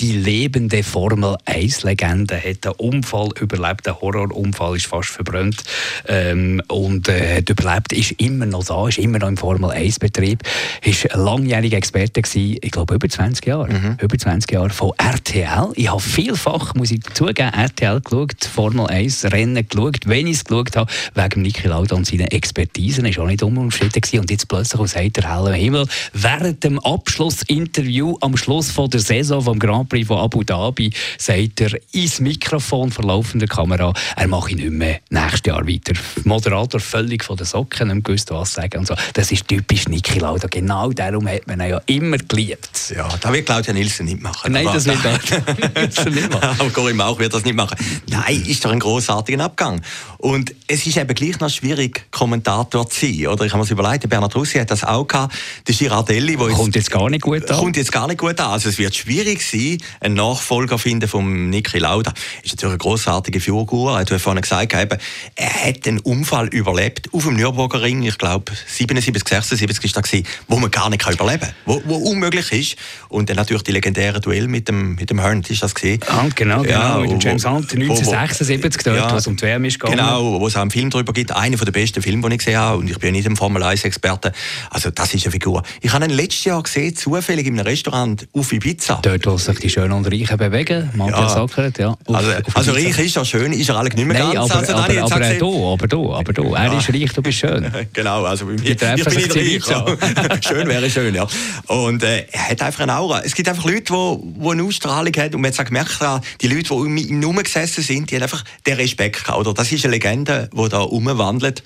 die 0.00 0.12
lebende 0.12 0.84
Formel 0.84 1.36
1-Legende 1.46 2.36
hat 2.36 2.66
einen 2.66 2.74
Unfall 2.76 3.30
überlebt, 3.40 3.88
einen 3.88 4.00
Horrorunfall, 4.00 4.76
ist 4.76 4.86
fast 4.86 5.10
verbrannt. 5.10 5.64
Ähm, 6.06 6.62
und 6.68 7.08
äh, 7.08 7.38
hat 7.38 7.50
überlebt, 7.50 7.92
ist 7.92 8.12
immer 8.12 8.46
noch 8.46 8.64
da, 8.64 8.86
ist 8.86 8.98
immer 8.98 9.18
noch 9.18 9.28
im 9.28 9.36
Formel 9.36 9.70
1-Betrieb, 9.70 10.42
ist 10.84 11.12
ein 11.12 11.20
langjähriger 11.20 11.76
Experte 11.76 12.22
gewesen, 12.22 12.58
ich 12.60 12.70
glaube 12.70 12.94
über 12.94 13.08
20 13.08 13.44
Jahre, 13.44 13.72
mhm. 13.72 13.96
über 14.00 14.16
20 14.16 14.52
Jahre 14.52 14.70
von 14.70 14.92
RTL. 14.98 15.72
Ich 15.74 15.90
habe 15.90 16.00
vielfach, 16.00 16.74
muss 16.74 16.92
ich 16.92 17.02
zugeben, 17.14 17.52
RTL 17.52 18.00
geschaut, 18.00 18.44
Formel 18.44 18.86
1 18.86 19.24
Rennen 19.32 19.66
geschaut, 19.68 20.06
wenn 20.06 20.28
ich 20.28 20.36
es 20.36 20.44
geschaut 20.44 20.76
habe, 20.76 20.90
wegen 21.14 21.42
Niki 21.42 21.66
Lauda 21.66 21.96
und 21.96 22.06
seinen 22.06 22.28
Expertisen, 22.28 23.04
ist 23.04 23.18
auch 23.18 23.26
nicht 23.26 23.42
unumstritten 23.42 24.00
gewesen. 24.00 24.20
Und 24.20 24.30
jetzt 24.30 24.46
plötzlich 24.46 24.80
aus 24.80 24.94
heiter 24.94 25.28
Himmel 25.54 25.86
während 26.12 26.62
dem 26.62 26.78
Abschlussinterview 26.78 28.16
am 28.20 28.36
Schluss 28.36 28.70
von 28.70 28.88
der 28.90 29.00
Saison 29.00 29.42
vom 29.42 29.58
Grand 29.58 29.87
Prix 29.88 30.06
von 30.06 30.18
Abu 30.18 30.42
Dhabi 30.42 30.90
sagt 31.16 31.60
er 31.60 31.78
ins 31.92 32.20
Mikrofon 32.20 32.90
vor 32.90 33.04
laufender 33.04 33.46
Kamera, 33.46 33.92
er 34.16 34.28
mache 34.28 34.54
nicht 34.54 34.70
mehr 34.70 35.00
nächstes 35.10 35.42
Jahr 35.46 35.66
weiter. 35.66 35.94
Moderator 36.24 36.80
völlig 36.80 37.24
von 37.24 37.36
den 37.36 37.46
Socken, 37.46 37.88
nicht 37.88 38.04
gewusst, 38.04 38.30
was 38.30 38.54
sagen 38.54 38.78
und 38.78 38.86
so. 38.86 38.94
Das 39.14 39.32
ist 39.32 39.48
typisch 39.48 39.88
Niki 39.88 40.18
Lauda. 40.18 40.48
Genau 40.48 40.90
darum 40.92 41.28
hat 41.28 41.46
man 41.46 41.60
ihn 41.60 41.70
ja 41.70 41.80
immer 41.86 42.18
geliebt. 42.18 42.92
Ja, 42.94 43.08
das 43.08 43.32
wird 43.32 43.46
Claudia 43.46 43.72
Nielsen 43.72 44.06
nicht 44.06 44.20
machen. 44.20 44.52
Nein, 44.52 44.66
das 44.66 44.86
wird 44.86 44.98
er 45.04 46.10
nicht 46.10 46.30
machen. 46.30 46.60
Aber 46.60 46.70
Corinne 46.70 46.94
Mauch 46.94 47.18
wird 47.18 47.32
das 47.34 47.44
nicht 47.44 47.56
machen. 47.56 47.76
Nein, 48.08 48.42
ist 48.46 48.64
doch 48.64 48.70
ein 48.70 48.80
großartiger 48.80 49.42
Abgang. 49.42 49.80
Und 50.18 50.54
es 50.66 50.86
ist 50.86 50.96
eben 50.96 51.14
gleich 51.14 51.38
noch 51.40 51.50
schwierig, 51.50 52.06
Kommentator 52.10 52.88
zu 52.88 53.06
sein. 53.06 53.26
Oder 53.28 53.44
ich 53.44 53.52
habe 53.52 53.64
mir 53.64 53.70
überlegt, 53.70 54.08
Bernhard 54.08 54.34
Russi 54.34 54.58
hat 54.58 54.70
das 54.70 54.84
auch 54.84 55.06
gehabt. 55.06 55.34
Der 55.66 55.74
Girardelli, 55.74 56.38
wo 56.38 56.46
kommt 56.48 56.74
jetzt 56.74 56.90
gar 56.90 57.08
nicht 57.08 57.22
gut 57.22 57.48
an. 57.50 57.56
Kommt 57.56 57.76
jetzt 57.76 57.92
gar 57.92 58.06
nicht 58.06 58.18
gut 58.18 58.38
an. 58.40 58.50
Also 58.50 58.68
es 58.68 58.78
wird 58.78 58.94
schwierig 58.94 59.42
sein, 59.42 59.77
einen 60.00 60.14
Nachfolger 60.14 60.78
finden 60.78 61.08
von 61.08 61.50
Niki 61.50 61.78
Lauda. 61.78 62.12
Ist 62.42 62.54
natürlich 62.54 62.72
eine 62.72 62.78
großartige 62.78 63.40
Figur. 63.40 63.92
Er 63.92 64.00
hat 64.00 64.20
vorhin 64.20 64.42
gesagt, 64.42 64.74
eben, 64.74 64.98
er 65.34 65.64
hat 65.64 65.86
einen 65.86 66.00
Unfall 66.00 66.48
überlebt 66.48 67.12
auf 67.12 67.24
dem 67.24 67.34
Nürburger 67.34 67.82
Ring. 67.82 68.02
Ich 68.02 68.18
glaube 68.18 68.52
77, 68.66 69.26
76 69.26 69.84
ist 69.84 69.96
das 69.96 70.08
wo 70.46 70.56
man 70.56 70.70
gar 70.70 70.90
nicht 70.90 71.06
überleben 71.08 71.40
kann, 71.40 71.54
wo, 71.64 71.82
wo 71.84 71.96
unmöglich 71.96 72.52
ist. 72.52 72.76
Und 73.08 73.28
dann 73.28 73.36
natürlich 73.36 73.62
die 73.62 73.72
legendäre 73.72 74.20
Duell 74.20 74.48
mit 74.48 74.68
dem 74.68 74.96
mit 74.96 75.10
dem 75.10 75.22
Hunt, 75.22 75.48
ist 75.50 75.62
das 75.62 75.74
gesehen? 75.74 76.00
Hunt, 76.10 76.36
genau, 76.36 76.62
genau, 76.62 76.70
ja, 76.70 76.98
mit 76.98 77.10
dem 77.10 77.20
James 77.20 77.44
Hunt 77.44 77.72
1976 77.72 78.82
dort, 78.82 78.96
ja, 78.96 79.12
was 79.12 79.26
um 79.26 79.36
die 79.36 79.42
WM 79.42 79.64
ist 79.64 79.78
gegangen. 79.78 79.98
Genau, 79.98 80.40
wo 80.40 80.46
es 80.46 80.56
auch 80.56 80.62
einen 80.62 80.70
Film 80.70 80.90
darüber 80.90 81.12
gibt, 81.12 81.32
einer 81.32 81.56
der 81.56 81.72
besten 81.72 82.02
Filme, 82.02 82.22
den 82.22 82.32
ich 82.32 82.38
gesehen 82.38 82.58
habe. 82.58 82.78
Und 82.78 82.90
ich 82.90 82.98
bin 82.98 83.08
ja 83.08 83.12
nicht 83.12 83.26
ein 83.26 83.36
Formel 83.36 83.62
1 83.62 83.84
Experte. 83.84 84.32
Also 84.70 84.90
das 84.90 85.14
ist 85.14 85.24
eine 85.24 85.32
Figur. 85.32 85.62
Ich 85.80 85.92
habe 85.92 86.04
ihn 86.04 86.10
letztes 86.10 86.44
Jahr 86.44 86.62
gesehen, 86.62 86.94
zufällig 86.96 87.46
in 87.46 87.58
einem 87.58 87.66
Restaurant 87.66 88.28
auf 88.32 88.52
Ibiza. 88.52 89.00
Dort, 89.02 89.26
wo 89.26 89.36
sich 89.36 89.58
die 89.58 89.67
schönen 89.68 89.92
und 89.92 90.06
Reichen 90.06 90.36
bewegen, 90.36 90.90
Matthias 90.94 91.34
ja. 91.34 91.46
Sackert, 91.46 91.78
ja. 91.78 91.88
Auf, 91.88 92.14
also, 92.14 92.30
auf 92.30 92.56
also 92.56 92.72
reich 92.72 92.98
ist 92.98 93.16
er 93.16 93.24
schön, 93.24 93.52
ist 93.52 93.68
er 93.68 93.76
eigentlich 93.76 93.94
nicht 93.94 94.06
mehr 94.06 94.24
Nein, 94.24 94.34
ganz. 94.34 94.50
aber, 94.50 94.60
also, 94.60 94.72
aber, 94.72 95.02
aber, 95.02 95.14
aber, 95.14 95.34
du, 95.34 95.72
aber 95.72 95.88
du, 95.88 96.14
aber 96.14 96.32
du, 96.32 96.54
er 96.54 96.78
ist 96.78 96.92
reich, 96.92 97.12
du 97.12 97.22
bist 97.22 97.38
schön. 97.38 97.70
genau, 97.92 98.24
also 98.24 98.46
bei 98.46 98.52
mir, 98.52 98.64
ich 98.64 98.76
bin 98.76 98.94
nicht 98.94 99.36
reich. 99.36 100.44
schön 100.46 100.68
wäre 100.68 100.90
schön, 100.90 101.14
ja. 101.14 101.26
Und 101.66 102.02
äh, 102.02 102.26
er 102.30 102.50
hat 102.50 102.62
einfach 102.62 102.80
eine 102.80 102.96
Aura. 102.96 103.20
Es 103.20 103.34
gibt 103.34 103.48
einfach 103.48 103.64
Leute, 103.64 103.92
die, 103.92 104.40
die 104.40 104.48
eine 104.48 104.62
Ausstrahlung 104.62 105.12
haben 105.16 105.34
und 105.34 105.40
man 105.40 105.52
hat 105.52 105.66
gemerkt, 105.66 105.98
die 106.40 106.48
Leute, 106.48 106.62
die 106.62 106.72
um 106.72 106.96
ihn 106.96 107.42
gesessen 107.42 107.82
sind, 107.82 108.10
die 108.10 108.16
haben 108.16 108.22
einfach 108.22 108.44
den 108.66 108.76
Respekt 108.76 109.24
gehabt. 109.24 109.38
Oder? 109.38 109.54
Das 109.54 109.70
ist 109.72 109.84
eine 109.84 109.94
Legende, 109.94 110.50
die 110.52 110.68
da 110.68 110.80
umwandelt. 110.80 111.62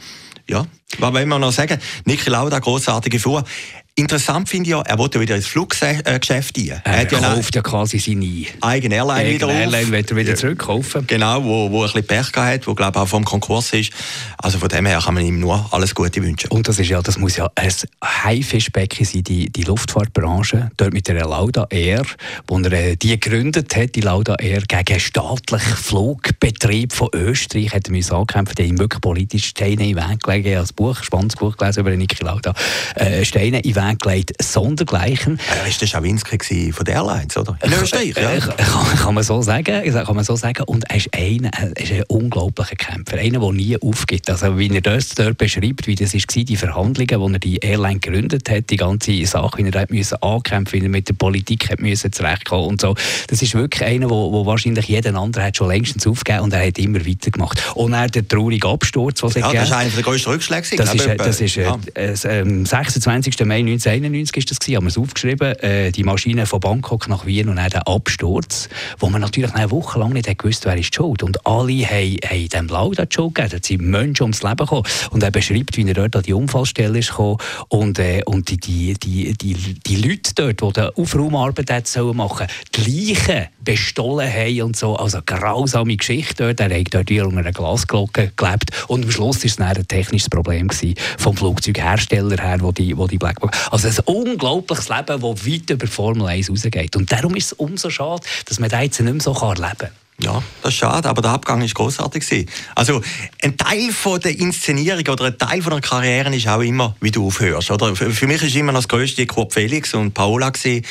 Ja, 0.48 0.66
was 0.98 1.14
will 1.14 1.26
man 1.26 1.40
noch 1.40 1.52
sagen? 1.52 1.78
Niki 2.04 2.28
Lauda, 2.28 2.58
großartige 2.58 3.18
Figur. 3.18 3.44
Interessant 3.94 4.48
finde 4.48 4.68
ich 4.68 4.70
ja, 4.70 4.80
er 4.80 4.96
wollte 4.96 5.20
wieder 5.20 5.36
ins 5.36 5.46
Fluggeschäft 5.46 6.06
rein. 6.08 6.80
Er, 6.82 6.82
er 6.84 7.04
kauft 7.04 7.54
ja, 7.54 7.58
ja 7.58 7.62
quasi 7.62 7.98
seine 7.98 8.46
eigene 8.62 8.94
Airline 8.94 9.28
wieder 9.28 9.46
auf. 9.48 9.52
Airline 9.52 9.92
wird 9.92 10.10
er 10.10 10.16
wieder 10.16 10.34
zurückkaufen. 10.34 11.06
Genau, 11.06 11.44
wo, 11.44 11.70
wo 11.70 11.82
ein 11.82 11.92
bisschen 11.92 12.06
Pech 12.06 12.32
hat, 12.34 12.66
wo 12.66 12.74
glaube 12.74 12.98
auch 12.98 13.06
vom 13.06 13.22
Konkurs 13.22 13.74
ist. 13.74 13.92
Also 14.38 14.58
von 14.58 14.70
dem 14.70 14.86
her 14.86 14.98
kann 15.04 15.12
man 15.12 15.26
ihm 15.26 15.40
nur 15.40 15.68
alles 15.72 15.94
Gute 15.94 16.22
wünschen. 16.22 16.50
Und 16.50 16.68
das 16.68 16.78
ist 16.78 16.88
ja, 16.88 17.02
das 17.02 17.18
muss 17.18 17.36
ja 17.36 17.50
ein 17.54 17.70
Haifischbecken 18.02 19.04
sein, 19.04 19.24
die, 19.24 19.52
die 19.52 19.62
Luftfahrtbranche, 19.64 20.70
dort 20.78 20.94
mit 20.94 21.06
der 21.06 21.26
Lauda 21.26 21.66
Air, 21.68 22.06
wo 22.46 22.58
er 22.60 22.72
äh, 22.72 22.96
die 22.96 23.20
gegründet 23.20 23.76
hat, 23.76 23.94
die 23.94 24.00
Lauda 24.00 24.36
Air, 24.36 24.62
gegen 24.62 25.00
staatlichen 25.00 25.76
Flugbetrieb 25.76 26.94
von 26.94 27.10
Österreich, 27.12 27.74
hat 27.74 27.88
er 27.88 27.92
müssen 27.92 28.14
ankämpfen, 28.14 28.54
die 28.56 28.62
ihm 28.62 28.78
wirklich 28.78 29.02
politisch 29.02 29.48
Steine 29.48 29.86
in 29.86 29.96
den 29.96 29.96
Weg 29.96 30.22
gelegt. 30.22 30.46
Ich 30.46 30.56
habe 30.56 30.66
ein 30.66 30.74
Buch, 30.76 30.96
ein 30.96 31.04
spannendes 31.04 31.36
Buch 31.36 31.58
gelesen 31.58 31.80
über 31.80 31.90
Niki 31.94 32.24
Lauda. 32.24 32.54
Äh, 32.94 33.26
Steine 33.26 33.60
in 33.60 33.81
Weg 33.88 34.00
gelegt, 34.00 34.32
sondergleichen. 34.42 35.38
Er 35.50 35.64
war 35.64 35.78
der 35.80 35.86
Schawinski 35.86 36.72
von 36.72 36.84
der 36.84 36.94
Airlines, 36.96 37.36
oder? 37.36 37.56
In 37.62 37.72
Österreich, 37.72 38.14
ja. 38.16 38.38
Kann, 38.38 38.96
kann, 38.96 39.14
man 39.14 39.24
so 39.24 39.42
sagen, 39.42 39.92
kann 39.92 40.14
man 40.14 40.24
so 40.24 40.36
sagen. 40.36 40.62
Und 40.64 40.84
er 40.90 40.96
ist, 40.96 41.08
ein, 41.14 41.44
er 41.44 41.76
ist 41.76 41.92
ein 41.92 42.02
unglaublicher 42.08 42.76
Kämpfer, 42.76 43.18
einer, 43.18 43.40
der 43.40 43.52
nie 43.52 43.76
aufgibt. 43.80 44.30
Also 44.30 44.58
wie 44.58 44.68
er 44.68 44.80
das 44.80 45.10
dort 45.10 45.38
beschreibt, 45.38 45.86
wie 45.86 45.94
das 45.94 46.14
war, 46.14 46.20
die 46.44 46.56
Verhandlungen, 46.56 47.20
wo 47.20 47.28
er 47.28 47.38
die 47.38 47.56
Airline 47.58 47.98
gegründet 47.98 48.48
hat, 48.50 48.70
die 48.70 48.76
ganze 48.76 49.24
Sache, 49.26 49.58
wie 49.58 49.64
er 49.64 49.70
dort 49.70 49.90
müssen 49.90 50.16
ankämpfen 50.22 50.72
wie 50.72 50.84
er 50.84 50.88
mit 50.88 51.08
der 51.08 51.14
Politik 51.14 51.70
hat 51.70 51.80
müssen 51.80 52.12
zurechtkommen 52.12 52.66
und 52.66 52.80
so. 52.80 52.94
Das 53.28 53.42
ist 53.42 53.54
wirklich 53.54 53.84
einer, 53.84 54.08
wo, 54.08 54.32
wo 54.32 54.46
wahrscheinlich 54.46 54.88
jeden 54.88 55.16
anderen 55.16 55.46
hat 55.46 55.56
schon 55.56 55.68
längstens 55.68 56.06
aufgegeben 56.06 56.44
und 56.44 56.52
er 56.52 56.66
hat 56.66 56.78
immer 56.78 57.04
weitergemacht. 57.06 57.62
Und 57.74 57.92
er 57.92 58.08
der 58.08 58.26
traurige 58.26 58.68
Absturz, 58.68 59.22
was 59.22 59.36
er 59.36 59.42
Ja, 59.42 59.52
das 59.52 59.64
ist 59.64 59.72
einer 59.72 59.90
der 59.90 60.02
grössten 60.02 60.30
Rückschläge. 60.30 60.76
Das 60.76 60.94
ist, 60.94 61.08
das 61.18 61.40
ist 61.40 61.56
ja. 61.56 61.78
äh, 61.94 62.12
äh, 62.12 62.64
26. 62.64 63.44
Mai 63.44 63.62
1991 63.72 64.36
ist 64.36 64.50
das 64.50 64.58
gewesen, 64.58 64.76
haben 64.76 64.84
wir 64.84 64.90
es 64.90 64.98
aufgeschrieben, 64.98 65.58
äh, 65.60 65.92
die 65.92 66.04
Maschine 66.04 66.46
von 66.46 66.60
Bangkok 66.60 67.08
nach 67.08 67.26
Wien 67.26 67.48
und 67.48 67.56
dann 67.56 67.70
der 67.70 67.88
Absturz, 67.88 68.68
wo 68.98 69.08
man 69.08 69.20
natürlich 69.20 69.52
eine 69.54 69.70
Woche 69.70 69.98
lang 69.98 70.12
nicht 70.12 70.38
gewusst 70.38 70.64
wer 70.64 70.76
ist 70.76 70.94
schuld. 70.94 71.22
Und 71.22 71.46
alle 71.46 71.84
haben, 71.86 72.16
haben 72.24 72.48
dem 72.48 72.68
Lauda 72.68 73.06
die 73.06 73.14
Schuld 73.14 73.34
gegeben, 73.34 73.58
da 73.58 73.66
sind 73.66 73.82
Menschen 73.82 74.24
ums 74.24 74.42
Leben 74.42 74.56
gekommen. 74.56 74.84
Und 75.10 75.22
er 75.22 75.30
beschreibt, 75.30 75.76
wie 75.76 75.86
er 75.86 75.94
dort 75.94 76.16
an 76.16 76.22
die 76.22 76.32
Unfallstelle 76.32 76.98
ist 76.98 77.10
gekommen 77.10 77.38
und, 77.68 77.98
äh, 77.98 78.22
und 78.26 78.50
die, 78.50 78.58
die, 78.58 78.94
die, 78.94 79.32
die, 79.34 79.54
die 79.54 79.96
Leute 79.96 80.34
dort, 80.34 80.60
die 80.76 80.80
die 80.80 81.02
Aufraumarbeit 81.02 81.70
machen 81.70 81.86
sollen, 81.86 82.48
die 82.74 83.08
Leichen 83.08 83.46
bestohlen 83.60 84.30
haben 84.30 84.62
und 84.62 84.76
so. 84.76 84.96
Also 84.96 85.20
grausame 85.24 85.96
Geschichte 85.96 86.44
dort. 86.44 86.60
Er 86.60 86.78
hat 86.78 86.94
dort 86.94 87.10
wie 87.10 87.20
unter 87.20 87.38
einer 87.38 87.52
Glasglocke 87.52 88.32
gelebt. 88.36 88.70
Und 88.88 89.04
am 89.04 89.10
Schluss 89.10 89.38
war 89.38 89.44
es 89.44 89.56
dann 89.56 89.76
ein 89.76 89.88
technisches 89.88 90.28
Problem 90.28 90.68
gewesen, 90.68 90.94
vom 91.18 91.36
Flugzeughersteller 91.36 92.42
her, 92.42 92.58
wo 92.60 92.72
die, 92.72 92.96
wo 92.96 93.06
die 93.06 93.18
Blackbox 93.18 93.61
also 93.70 93.88
ein 93.88 93.98
unglaubliches 94.04 94.88
Leben, 94.88 95.06
das 95.06 95.46
weit 95.46 95.70
über 95.70 95.86
Formel 95.86 96.26
1 96.26 96.50
rausgeht. 96.50 96.96
Und 96.96 97.10
darum 97.12 97.36
ist 97.36 97.46
es 97.46 97.52
umso 97.54 97.90
schade, 97.90 98.22
dass 98.46 98.58
man 98.58 98.70
das 98.70 98.82
jetzt 98.82 99.00
nicht 99.00 99.12
mehr 99.12 99.20
so 99.20 99.32
erleben 99.32 99.78
kann. 99.78 100.01
Ja, 100.22 100.42
das 100.62 100.72
ist 100.72 100.78
schade, 100.78 101.08
aber 101.08 101.20
der 101.20 101.32
Abgang 101.32 101.62
ist 101.62 101.74
großartig 101.74 102.46
Also 102.76 103.02
ein 103.42 103.56
Teil 103.56 103.90
von 103.90 104.20
der 104.20 104.38
Inszenierung 104.38 105.06
oder 105.08 105.24
ein 105.24 105.38
Teil 105.38 105.62
von 105.62 105.72
der 105.72 105.80
Karriere 105.80 106.34
ist 106.34 106.46
auch 106.46 106.60
immer, 106.60 106.94
wie 107.00 107.10
du 107.10 107.26
aufhörst. 107.26 107.72
Oder 107.72 107.96
für 107.96 108.26
mich 108.28 108.42
ist 108.42 108.54
immer 108.54 108.72
das 108.72 108.86
größte 108.86 109.26
Kurt 109.26 109.52
Felix 109.52 109.94
und 109.94 110.14
Paola 110.14 110.50
gewesen, 110.50 110.84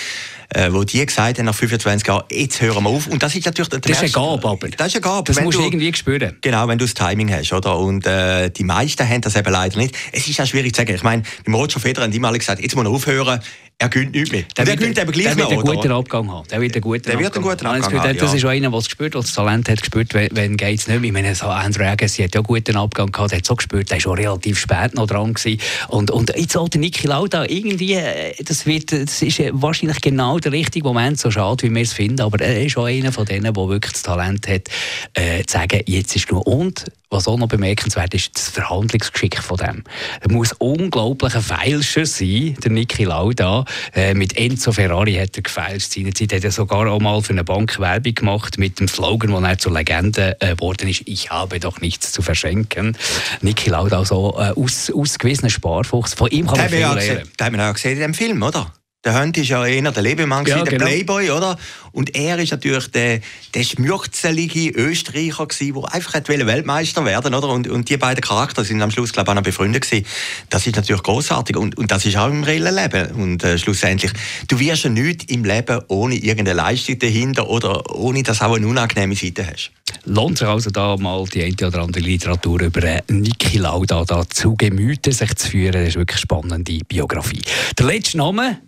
äh, 0.54 0.72
wo 0.72 0.84
die 0.84 1.06
gesagt 1.06 1.38
haben 1.38 1.46
nach 1.46 1.56
25 1.56 2.08
Jahren, 2.08 2.26
jetzt 2.30 2.62
hören 2.62 2.84
wir 2.84 2.90
auf. 2.90 3.08
Und 3.08 3.24
das 3.24 3.36
ist 3.36 3.46
natürlich 3.46 3.70
das 3.70 3.90
ist 3.90 4.00
eine 4.00 4.10
Gabe, 4.10 4.50
aber 4.50 4.68
das 4.68 4.88
ist 4.88 4.96
eine 4.96 5.02
Gabe. 5.02 5.34
Das 5.34 5.42
musst 5.42 5.58
du 5.58 5.64
irgendwie 5.64 5.94
spüren. 5.94 6.38
Genau, 6.42 6.68
wenn 6.68 6.78
du 6.78 6.86
das 6.86 6.94
Timing 6.94 7.32
hast, 7.32 7.54
oder? 7.54 7.78
Und 7.78 8.06
äh, 8.06 8.50
die 8.50 8.66
meisten 8.66 9.08
haben 9.08 9.22
das 9.22 9.36
eben 9.36 9.52
leider 9.52 9.78
nicht. 9.78 9.96
Es 10.12 10.28
ist 10.28 10.42
auch 10.42 10.46
schwierig 10.46 10.76
zu 10.76 10.82
sagen. 10.82 10.94
Ich 10.94 11.04
meine, 11.04 11.24
beim 11.46 11.56
Roger 11.56 11.80
Federer 11.80 12.04
haben 12.04 12.12
die 12.12 12.20
mal 12.20 12.38
gesagt, 12.38 12.62
jetzt 12.62 12.76
muss 12.76 12.86
er 12.86 12.92
aufhören 12.92 13.40
er 13.82 13.90
gönnt 13.90 14.14
nichts 14.14 14.32
mehr. 14.32 14.44
Der, 14.56 14.66
der 14.66 14.76
gönnt 14.76 15.00
eben 15.00 15.12
gleich 15.12 15.26
der 15.26 15.36
noch, 15.38 15.50
wird 15.50 15.60
einen 15.60 15.76
guten 15.76 15.92
Abgang 15.92 16.32
haben. 16.32 16.48
Der 16.50 16.62
wird 16.62 16.76
einen 16.76 16.82
guten 16.82 17.02
der 17.02 17.14
Abgang, 17.14 17.24
wird 17.24 17.36
einen 17.36 17.44
guten 17.44 17.66
Abgang 17.66 18.04
haben. 18.04 18.18
Das 18.18 18.34
ist 18.36 18.46
auch 18.46 18.50
einer, 18.50 18.70
der 18.70 18.78
es 18.78 18.86
gespürt 18.86 19.16
hat, 19.16 19.24
das 19.24 19.34
Talent 19.34 19.70
hat 19.70 19.80
gespürt, 19.82 20.14
wenn, 20.14 20.60
es 20.60 20.88
nicht 20.88 20.88
mehr. 20.88 21.04
Ich 21.04 21.12
meine, 21.12 21.34
so 21.34 21.48
Andrew 21.48 21.84
Agassi 21.84 22.22
hat 22.22 22.36
ja 22.36 22.42
einen 22.42 22.46
guten 22.46 22.78
Abgang 22.78 23.12
gehabt, 23.12 23.32
der 23.32 23.40
hat 23.40 23.46
so 23.46 23.56
gespürt, 23.56 23.90
der 23.90 23.96
war 23.96 24.02
schon 24.02 24.18
relativ 24.20 24.60
spät 24.60 24.94
noch 24.94 25.08
dran 25.08 25.34
gewesen. 25.34 25.60
Und, 25.88 26.12
und 26.12 26.32
jetzt 26.38 26.56
auch 26.56 26.70
der 26.70 26.80
Niki 26.80 27.08
Lauda, 27.08 27.46
irgendwie, 27.46 27.94
äh, 27.96 28.36
das, 28.44 28.68
wird, 28.68 28.92
das 28.92 29.20
ist 29.20 29.42
wahrscheinlich 29.52 30.00
genau 30.00 30.38
der 30.38 30.52
richtige 30.52 30.86
Moment, 30.86 31.20
so 31.20 31.32
schade, 31.32 31.64
wie 31.64 31.74
wir 31.74 31.82
es 31.82 31.94
finden, 31.94 32.22
aber 32.22 32.40
er 32.40 32.64
ist 32.64 32.78
auch 32.78 32.86
einer 32.86 33.12
von 33.12 33.26
denen, 33.26 33.52
der 33.52 33.68
wirklich 33.68 33.94
das 33.94 34.04
Talent 34.04 34.48
hat, 34.48 34.68
äh, 35.16 35.44
zu 35.44 35.58
sagen, 35.58 35.82
jetzt 35.88 36.16
ist 36.16 36.32
nur 36.32 36.46
und 36.46 36.86
was 37.12 37.28
auch 37.28 37.38
noch 37.38 37.50
bemerkenswert 37.50 38.14
ist, 38.14 38.32
das 38.36 38.50
Verhandlungsgeschick 38.50 39.38
von 39.38 39.58
dem. 39.58 39.84
Er 40.22 40.32
muss 40.32 40.54
unglaublich 40.54 41.36
ein 41.36 41.42
Feilscher 41.42 42.06
sein, 42.06 42.56
der 42.64 42.72
Niki 42.72 43.04
Lauda. 43.04 43.66
Äh, 43.94 44.14
mit 44.14 44.38
Enzo 44.38 44.72
Ferrari 44.72 45.16
hat 45.16 45.36
er 45.36 45.44
gefeilscht. 45.44 45.94
Seinerzeit 45.94 46.34
hat 46.34 46.44
er 46.46 46.52
sogar 46.52 46.88
auch 46.88 47.00
mal 47.00 47.22
für 47.22 47.34
eine 47.34 47.44
Bank 47.44 47.78
Werbung 47.80 48.16
gemacht 48.16 48.58
mit 48.58 48.80
dem 48.80 48.88
Slogan, 48.88 49.34
wo 49.34 49.40
er 49.40 49.58
zur 49.58 49.74
Legende 49.74 50.38
äh, 50.40 50.56
geworden 50.56 50.88
ist, 50.88 51.04
ich 51.06 51.30
habe 51.30 51.60
doch 51.60 51.82
nichts 51.82 52.14
zu 52.14 52.22
verschenken. 52.22 52.98
Niki 53.42 53.70
Lauda, 53.70 54.00
also 54.00 54.36
äh, 54.40 54.54
aus, 54.56 54.90
ausgewiesener 54.90 55.50
Sparfuchs. 55.50 56.14
Von 56.14 56.30
ihm 56.30 56.48
kann 56.48 56.60
man 56.60 56.70
viel 56.70 56.80
lernen. 56.80 57.30
Das 57.36 57.46
haben 57.46 57.58
wir 57.58 57.70
auch 57.70 57.74
gesehen 57.74 57.94
in 57.94 58.00
dem 58.00 58.14
Film, 58.14 58.42
oder? 58.42 58.72
Der 59.04 59.20
Hunt 59.20 59.36
ist 59.36 59.50
ja 59.50 59.66
eher 59.66 59.92
der 59.92 60.04
Lebemann, 60.04 60.46
ja, 60.46 60.62
der 60.62 60.74
genau. 60.74 60.86
Playboy, 60.86 61.32
oder? 61.32 61.58
Und 61.92 62.16
er 62.16 62.38
ist 62.38 62.52
natürlich 62.52 62.92
der, 62.92 63.20
der 63.56 63.64
schmürzelige 63.64 64.70
Österreicher 64.70 65.48
gewesen, 65.48 65.74
der 65.74 65.94
einfach 65.96 66.14
Weltmeister 66.28 67.04
werden 67.04 67.34
oder? 67.34 67.50
Und, 67.50 67.68
und 67.68 67.90
die 67.90 67.98
beiden 67.98 68.22
Charakter 68.22 68.64
sind 68.64 68.80
am 68.80 68.92
Schluss, 68.92 69.12
glaube 69.12 69.28
ich, 69.28 69.32
auch 69.32 69.36
noch 69.36 69.44
befreundet 69.44 69.90
gewesen. 69.90 70.06
Das 70.52 70.68
ist 70.68 70.76
natürlich 70.76 71.02
großartig 71.02 71.58
und, 71.58 71.80
und 71.80 71.90
das 71.90 72.06
ist 72.06 72.16
auch 72.16 72.28
im 72.28 72.44
reellen 72.44 72.76
Leben. 72.76 73.12
Und 73.16 73.44
äh, 73.44 73.58
schlussendlich, 73.58 74.12
du 74.48 74.60
wirst 74.60 74.84
ja 74.84 74.92
nichts 74.92 75.26
im 75.30 75.46
Leben 75.46 75.82
ohne 75.88 76.14
irgendeine 76.14 76.54
Leistung 76.54 77.00
dahinter 77.00 77.50
oder 77.50 77.96
ohne, 77.96 78.22
dass 78.22 78.38
du 78.38 78.46
auch 78.46 78.56
eine 78.56 78.68
unangenehme 78.68 79.16
Seite 79.16 79.48
hast. 79.48 79.72
Lohnt 80.06 80.38
sich 80.38 80.48
also 80.48 80.70
da 80.70 80.96
mal 80.98 81.26
die 81.26 81.44
eine 81.44 81.68
oder 81.68 81.82
andere 81.82 82.04
Literatur 82.04 82.62
über 82.62 83.02
Niki 83.10 83.58
Lauda 83.58 84.06
da 84.06 84.30
zu 84.30 84.56
Gemüte 84.56 85.12
sich 85.12 85.36
zu 85.36 85.50
führen. 85.50 85.74
Das 85.74 85.88
ist 85.88 85.96
wirklich 85.96 86.18
eine 86.18 86.22
spannende 86.22 86.80
Biografie. 86.88 87.42
Der 87.80 87.88
letzte 87.88 88.18
Name 88.18 88.60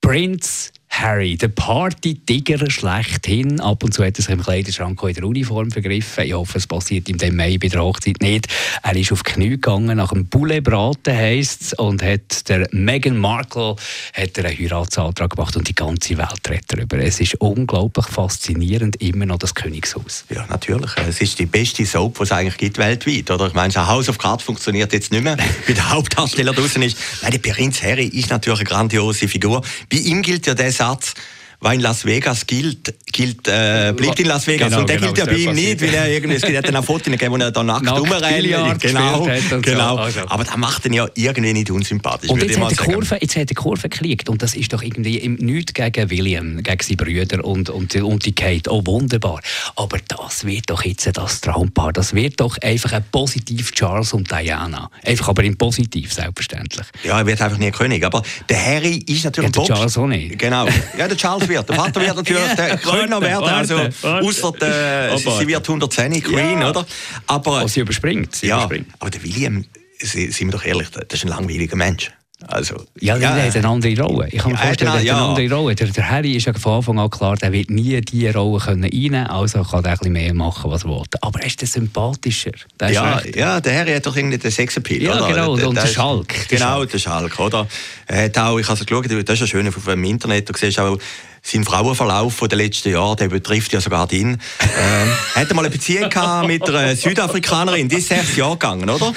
Prince 0.00 0.72
Harry, 0.98 1.36
der 1.36 1.48
Party-Tiger 1.48 2.70
schlechthin. 2.70 3.60
Ab 3.60 3.84
und 3.84 3.92
zu 3.92 4.02
hat 4.02 4.16
er 4.18 4.22
sich 4.22 4.32
im 4.32 4.42
Kleiderschrank 4.42 5.02
in 5.02 5.14
der 5.14 5.24
Uniform 5.24 5.70
vergriffen. 5.70 6.24
Ich 6.24 6.32
hoffe, 6.32 6.56
es 6.56 6.66
passiert 6.66 7.08
ihm 7.10 7.18
dem 7.18 7.36
Mai 7.36 7.58
bei 7.58 7.68
der 7.68 7.82
Hochzeit 7.82 8.22
nicht. 8.22 8.46
Er 8.82 8.96
ist 8.96 9.12
auf 9.12 9.22
die 9.22 9.32
Knie 9.32 9.48
gegangen, 9.50 9.98
nach 9.98 10.12
dem 10.12 10.26
Poulet 10.28 10.64
braten 10.64 11.14
heisst 11.14 11.62
es, 11.62 11.72
und 11.74 12.02
hat 12.02 12.48
der 12.48 12.66
Meghan 12.72 13.18
Markle 13.18 13.76
hat 14.14 14.38
einen 14.38 14.58
Heiratsantrag 14.58 15.30
gemacht 15.30 15.56
und 15.56 15.68
die 15.68 15.74
ganze 15.74 16.16
Welt 16.16 16.48
redet 16.48 16.64
darüber. 16.68 16.98
Es 16.98 17.20
ist 17.20 17.34
unglaublich 17.36 18.06
faszinierend, 18.06 18.96
immer 18.96 19.26
noch 19.26 19.38
das 19.38 19.54
Königshaus. 19.54 20.24
Ja, 20.30 20.46
natürlich. 20.48 20.92
Es 21.06 21.20
ist 21.20 21.38
die 21.38 21.46
beste 21.46 21.84
Soap, 21.84 22.16
die 22.16 22.22
es 22.22 22.32
eigentlich 22.32 22.56
gibt 22.56 22.78
weltweit. 22.78 23.30
Oder? 23.30 23.48
Ich 23.48 23.54
meine, 23.54 23.70
so 23.70 23.86
House 23.86 24.08
of 24.08 24.16
Cards 24.16 24.44
funktioniert 24.44 24.92
jetzt 24.94 25.12
nicht 25.12 25.24
mehr, 25.24 25.36
weil 25.66 25.74
der 25.74 25.90
Hauptdarsteller 25.90 26.54
draußen 26.54 26.80
ist. 26.82 26.96
Nein, 27.22 27.32
der 27.32 27.38
Prinz 27.38 27.82
Harry 27.82 28.06
ist 28.06 28.30
natürlich 28.30 28.60
eine 28.60 28.68
grandiose 28.68 29.28
Figur. 29.28 29.62
Bei 29.90 29.98
ihm 29.98 30.22
gilt 30.22 30.46
ja 30.46 30.54
der 30.54 30.72
stad. 30.94 31.35
Was 31.60 31.74
in 31.74 31.80
Las 31.80 32.04
Vegas 32.04 32.46
gilt, 32.46 32.94
gilt 33.12 33.48
äh, 33.48 33.92
bleibt 33.96 34.20
in 34.20 34.26
Las 34.26 34.46
Vegas. 34.46 34.68
Genau, 34.68 34.80
und 34.80 34.88
der 34.88 34.96
genau, 34.96 35.12
gilt 35.12 35.26
ja 35.26 35.32
bei 35.32 35.38
ihm 35.38 35.54
nicht, 35.54 35.80
weil 35.80 35.94
er 35.94 36.08
irgendwie, 36.10 36.36
es 36.36 36.42
gibt 36.42 36.66
dann 36.66 36.76
auch 36.76 36.84
Fotos 36.84 37.06
gegeben, 37.06 37.32
wo 37.32 37.36
er 37.38 37.50
da 37.50 37.62
nackt 37.62 37.90
rumrennt. 37.90 38.80
Genau, 38.80 39.26
genau. 39.62 39.96
Also. 39.96 40.20
Aber 40.26 40.44
das 40.44 40.56
macht 40.56 40.84
ihn 40.86 40.92
ja 40.92 41.06
irgendwie 41.14 41.52
nicht 41.52 41.70
unsympathisch. 41.70 42.30
Und 42.30 42.42
jetzt 42.42 42.58
hat, 42.58 42.72
er 42.72 42.76
Kurve, 42.76 43.18
jetzt 43.20 43.36
hat 43.36 43.50
er 43.50 43.54
Kurve 43.54 43.88
gekriegt 43.88 44.28
und 44.28 44.42
das 44.42 44.54
ist 44.54 44.72
doch 44.72 44.82
irgendwie 44.82 45.28
nichts 45.28 45.74
gegen 45.74 46.10
William, 46.10 46.62
gegen 46.62 46.82
seine 46.82 46.96
Brüder 46.96 47.44
und, 47.44 47.70
und, 47.70 47.94
und 47.96 48.26
die 48.26 48.34
Kate. 48.34 48.70
Oh, 48.70 48.82
wunderbar. 48.84 49.40
Aber 49.76 49.98
das 50.06 50.44
wird 50.44 50.70
doch 50.70 50.84
jetzt 50.84 51.08
das 51.12 51.40
Traumpaar. 51.40 51.92
Das 51.92 52.14
wird 52.14 52.40
doch 52.40 52.58
einfach 52.58 52.92
ein 52.92 53.04
positiv 53.10 53.72
Charles 53.72 54.12
und 54.12 54.30
Diana. 54.30 54.90
Einfach 55.04 55.28
aber 55.28 55.44
im 55.44 55.56
Positiv, 55.56 56.12
selbstverständlich. 56.12 56.86
Ja, 57.04 57.18
er 57.18 57.26
wird 57.26 57.40
einfach 57.40 57.58
nie 57.58 57.70
König. 57.70 58.04
Aber 58.04 58.22
der 58.48 58.64
Harry 58.64 59.02
ist 59.06 59.24
natürlich 59.24 59.54
ja, 59.56 59.62
der 59.62 59.74
Charles 59.74 59.96
auch 59.96 60.06
nicht. 60.06 60.38
Genau. 60.38 60.66
Ja, 60.98 61.08
der 61.08 61.16
Charles 61.16 61.45
wird. 61.48 61.68
Der 61.68 61.76
Vater 61.76 62.00
wird 62.00 62.16
natürlich 62.16 62.54
der 62.56 62.76
Kröner 62.78 63.20
werden. 63.20 63.48
Also, 63.48 63.78
außer 64.02 64.52
der, 64.52 65.18
sie, 65.18 65.30
sie, 65.30 65.46
wird 65.46 65.68
110 65.68 66.22
Queen, 66.22 66.60
ja. 66.60 66.70
oder? 66.70 66.86
Aber, 67.26 67.64
oh, 67.64 67.68
sie 67.68 67.80
überspringt. 67.80 68.34
Sie 68.34 68.48
ja, 68.48 68.58
überspringt. 68.58 68.88
aber 68.98 69.10
der 69.10 69.22
William, 69.22 69.64
sind 69.98 70.40
wir 70.40 70.50
doch 70.50 70.64
ehrlich, 70.64 70.88
das 70.90 71.04
ist 71.10 71.24
ein 71.24 71.28
langweiliger 71.28 71.76
Mensch. 71.76 72.10
Also, 72.48 72.84
ja, 73.00 73.16
ja, 73.16 73.34
der 73.34 73.46
hat 73.46 73.56
eine 73.56 73.66
andere 73.66 73.98
Rolle. 73.98 74.28
Ich 74.30 74.38
kann 74.40 74.52
mir 74.52 74.58
vorstellen, 74.58 74.92
der 74.92 75.00
hat 75.00 75.08
eine 75.08 75.26
andere 75.26 75.56
Rolle. 75.56 75.74
Der, 75.74 75.86
der 75.86 76.10
Harry 76.10 76.36
ist 76.36 76.44
ja 76.46 76.52
von 76.52 76.74
Anfang 76.74 76.98
an 76.98 77.08
klar, 77.08 77.34
der 77.36 77.50
wird 77.50 77.70
nie 77.70 77.98
diese 78.02 78.34
Rolle 78.34 78.60
können 78.62 78.84
einnehmen 78.84 79.26
also 79.26 79.62
kann 79.62 79.82
er 79.84 79.92
ein 79.92 79.98
bisschen 79.98 80.12
mehr 80.12 80.34
machen, 80.34 80.70
was 80.70 80.84
er 80.84 80.90
will. 80.90 81.02
Aber 81.22 81.40
er 81.40 81.46
ist 81.46 81.62
der 81.62 81.68
sympathischer. 81.68 82.52
Der 82.78 82.90
ja, 82.90 83.22
ja, 83.34 83.60
der 83.60 83.78
Harry 83.78 83.94
hat 83.94 84.04
doch 84.04 84.14
irgendwie 84.14 84.36
den 84.36 84.50
Sexappeal, 84.50 85.02
ja, 85.02 85.16
oder? 85.16 85.28
genau, 85.28 85.52
und, 85.52 85.64
und 85.64 85.76
der, 85.76 85.86
Schalk. 85.86 86.48
Genau, 86.48 86.84
der 86.84 86.98
Schalk, 86.98 87.40
oder? 87.40 87.66
Er 88.06 88.24
hat 88.24 88.38
auch, 88.38 88.58
ich 88.58 88.68
habe 88.68 88.78
es 88.78 88.84
geschaut, 88.84 89.06
das 89.06 89.34
ist 89.34 89.40
ja 89.40 89.46
schön 89.46 89.66
auf 89.66 89.82
dem 89.82 90.04
Internet, 90.04 90.46
du 90.46 90.52
siehst 90.54 90.78
auch 90.78 90.98
sein 91.46 91.64
Frauenverlauf 91.64 92.34
von 92.34 92.48
den 92.48 92.58
letzten 92.58 92.90
Jahren, 92.90 93.16
der 93.16 93.28
betrifft 93.28 93.72
ja 93.72 93.80
sogar 93.80 94.12
ihn. 94.12 94.30
ähm, 94.60 95.12
hat 95.34 95.48
er 95.48 95.54
mal 95.54 95.62
eine 95.62 95.70
Beziehung 95.70 96.10
gehabt 96.10 96.48
mit 96.48 96.68
einer 96.68 96.96
Südafrikanerin, 96.96 97.88
die 97.88 97.96
ist 97.96 98.08
sechs 98.08 98.36
Jahre 98.36 98.54
gegangen, 98.54 98.90
oder? 98.90 99.12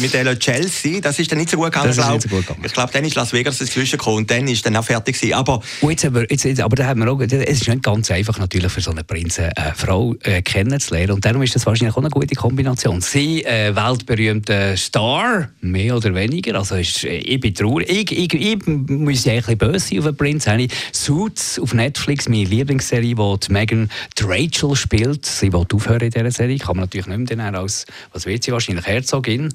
mit 0.00 0.14
der 0.14 0.38
Chelsea, 0.38 1.00
das 1.00 1.18
ist 1.18 1.30
dann 1.30 1.38
nicht 1.38 1.50
so 1.50 1.58
gut 1.58 1.66
gegangen, 1.66 1.92
glaube 1.92 2.20
so 2.20 2.38
ich. 2.64 2.72
glaube, 2.72 2.92
dann 2.92 3.04
ist 3.04 3.14
Las 3.14 3.34
Vegas 3.34 3.58
dazwischen 3.58 3.98
gekommen 3.98 4.18
und 4.18 4.30
dann 4.30 4.48
ist 4.48 4.64
dann 4.64 4.74
auch 4.76 4.84
fertig 4.84 5.20
gewesen. 5.20 5.34
Aber, 5.34 5.60
und 5.82 5.90
jetzt 5.90 6.04
aber, 6.06 6.30
jetzt, 6.30 6.44
jetzt, 6.44 6.60
aber 6.60 6.76
da 6.76 6.86
haben 6.86 7.00
wir 7.00 7.12
auch, 7.12 7.20
es 7.20 7.32
ist 7.32 7.68
nicht 7.68 7.82
ganz 7.82 8.10
einfach 8.10 8.38
natürlich 8.38 8.72
für 8.72 8.80
so 8.80 8.90
eine 8.90 9.04
Prinzen 9.04 9.50
eine 9.54 9.74
Frau 9.74 10.14
äh, 10.22 10.40
kennenzulernen 10.40 11.12
und 11.12 11.24
darum 11.24 11.42
ist 11.42 11.54
das 11.54 11.66
wahrscheinlich 11.66 11.94
auch 11.94 12.00
eine 12.00 12.10
gute 12.10 12.34
Kombination. 12.34 13.02
Sie, 13.02 13.44
äh, 13.44 13.74
weltberühmter 13.76 14.78
Star, 14.78 15.50
mehr 15.60 15.96
oder 15.96 16.14
weniger, 16.14 16.54
also 16.54 16.76
ist, 16.76 17.04
äh, 17.04 17.18
ich 17.18 17.40
bin 17.40 17.54
traurig, 17.54 17.90
ich, 17.90 18.12
ich, 18.12 18.34
ich 18.34 18.66
muss 18.66 19.24
ja 19.26 19.34
ein 19.34 19.40
bisschen 19.40 19.58
böse 19.58 19.78
sein 19.80 19.98
auf 19.98 20.04
den 20.06 20.16
Prinz, 20.16 20.48
Suits 20.92 21.49
auf 21.58 21.74
Netflix, 21.74 22.28
meine 22.28 22.44
Lieblingsserie, 22.44 23.16
wo 23.16 23.36
die 23.36 23.52
Megan 23.52 23.90
die 24.18 24.22
Rachel 24.24 24.76
spielt. 24.76 25.26
Sie 25.26 25.52
will 25.52 25.66
aufhören 25.72 26.00
in 26.00 26.10
dieser 26.10 26.30
Serie. 26.30 26.58
Kann 26.58 26.76
man 26.76 26.84
natürlich 26.84 27.06
nicht 27.06 27.36
mehr 27.36 27.54
als, 27.54 27.86
was 28.12 28.26
wird 28.26 28.44
sie 28.44 28.52
wahrscheinlich, 28.52 28.86
Herzogin. 28.86 29.52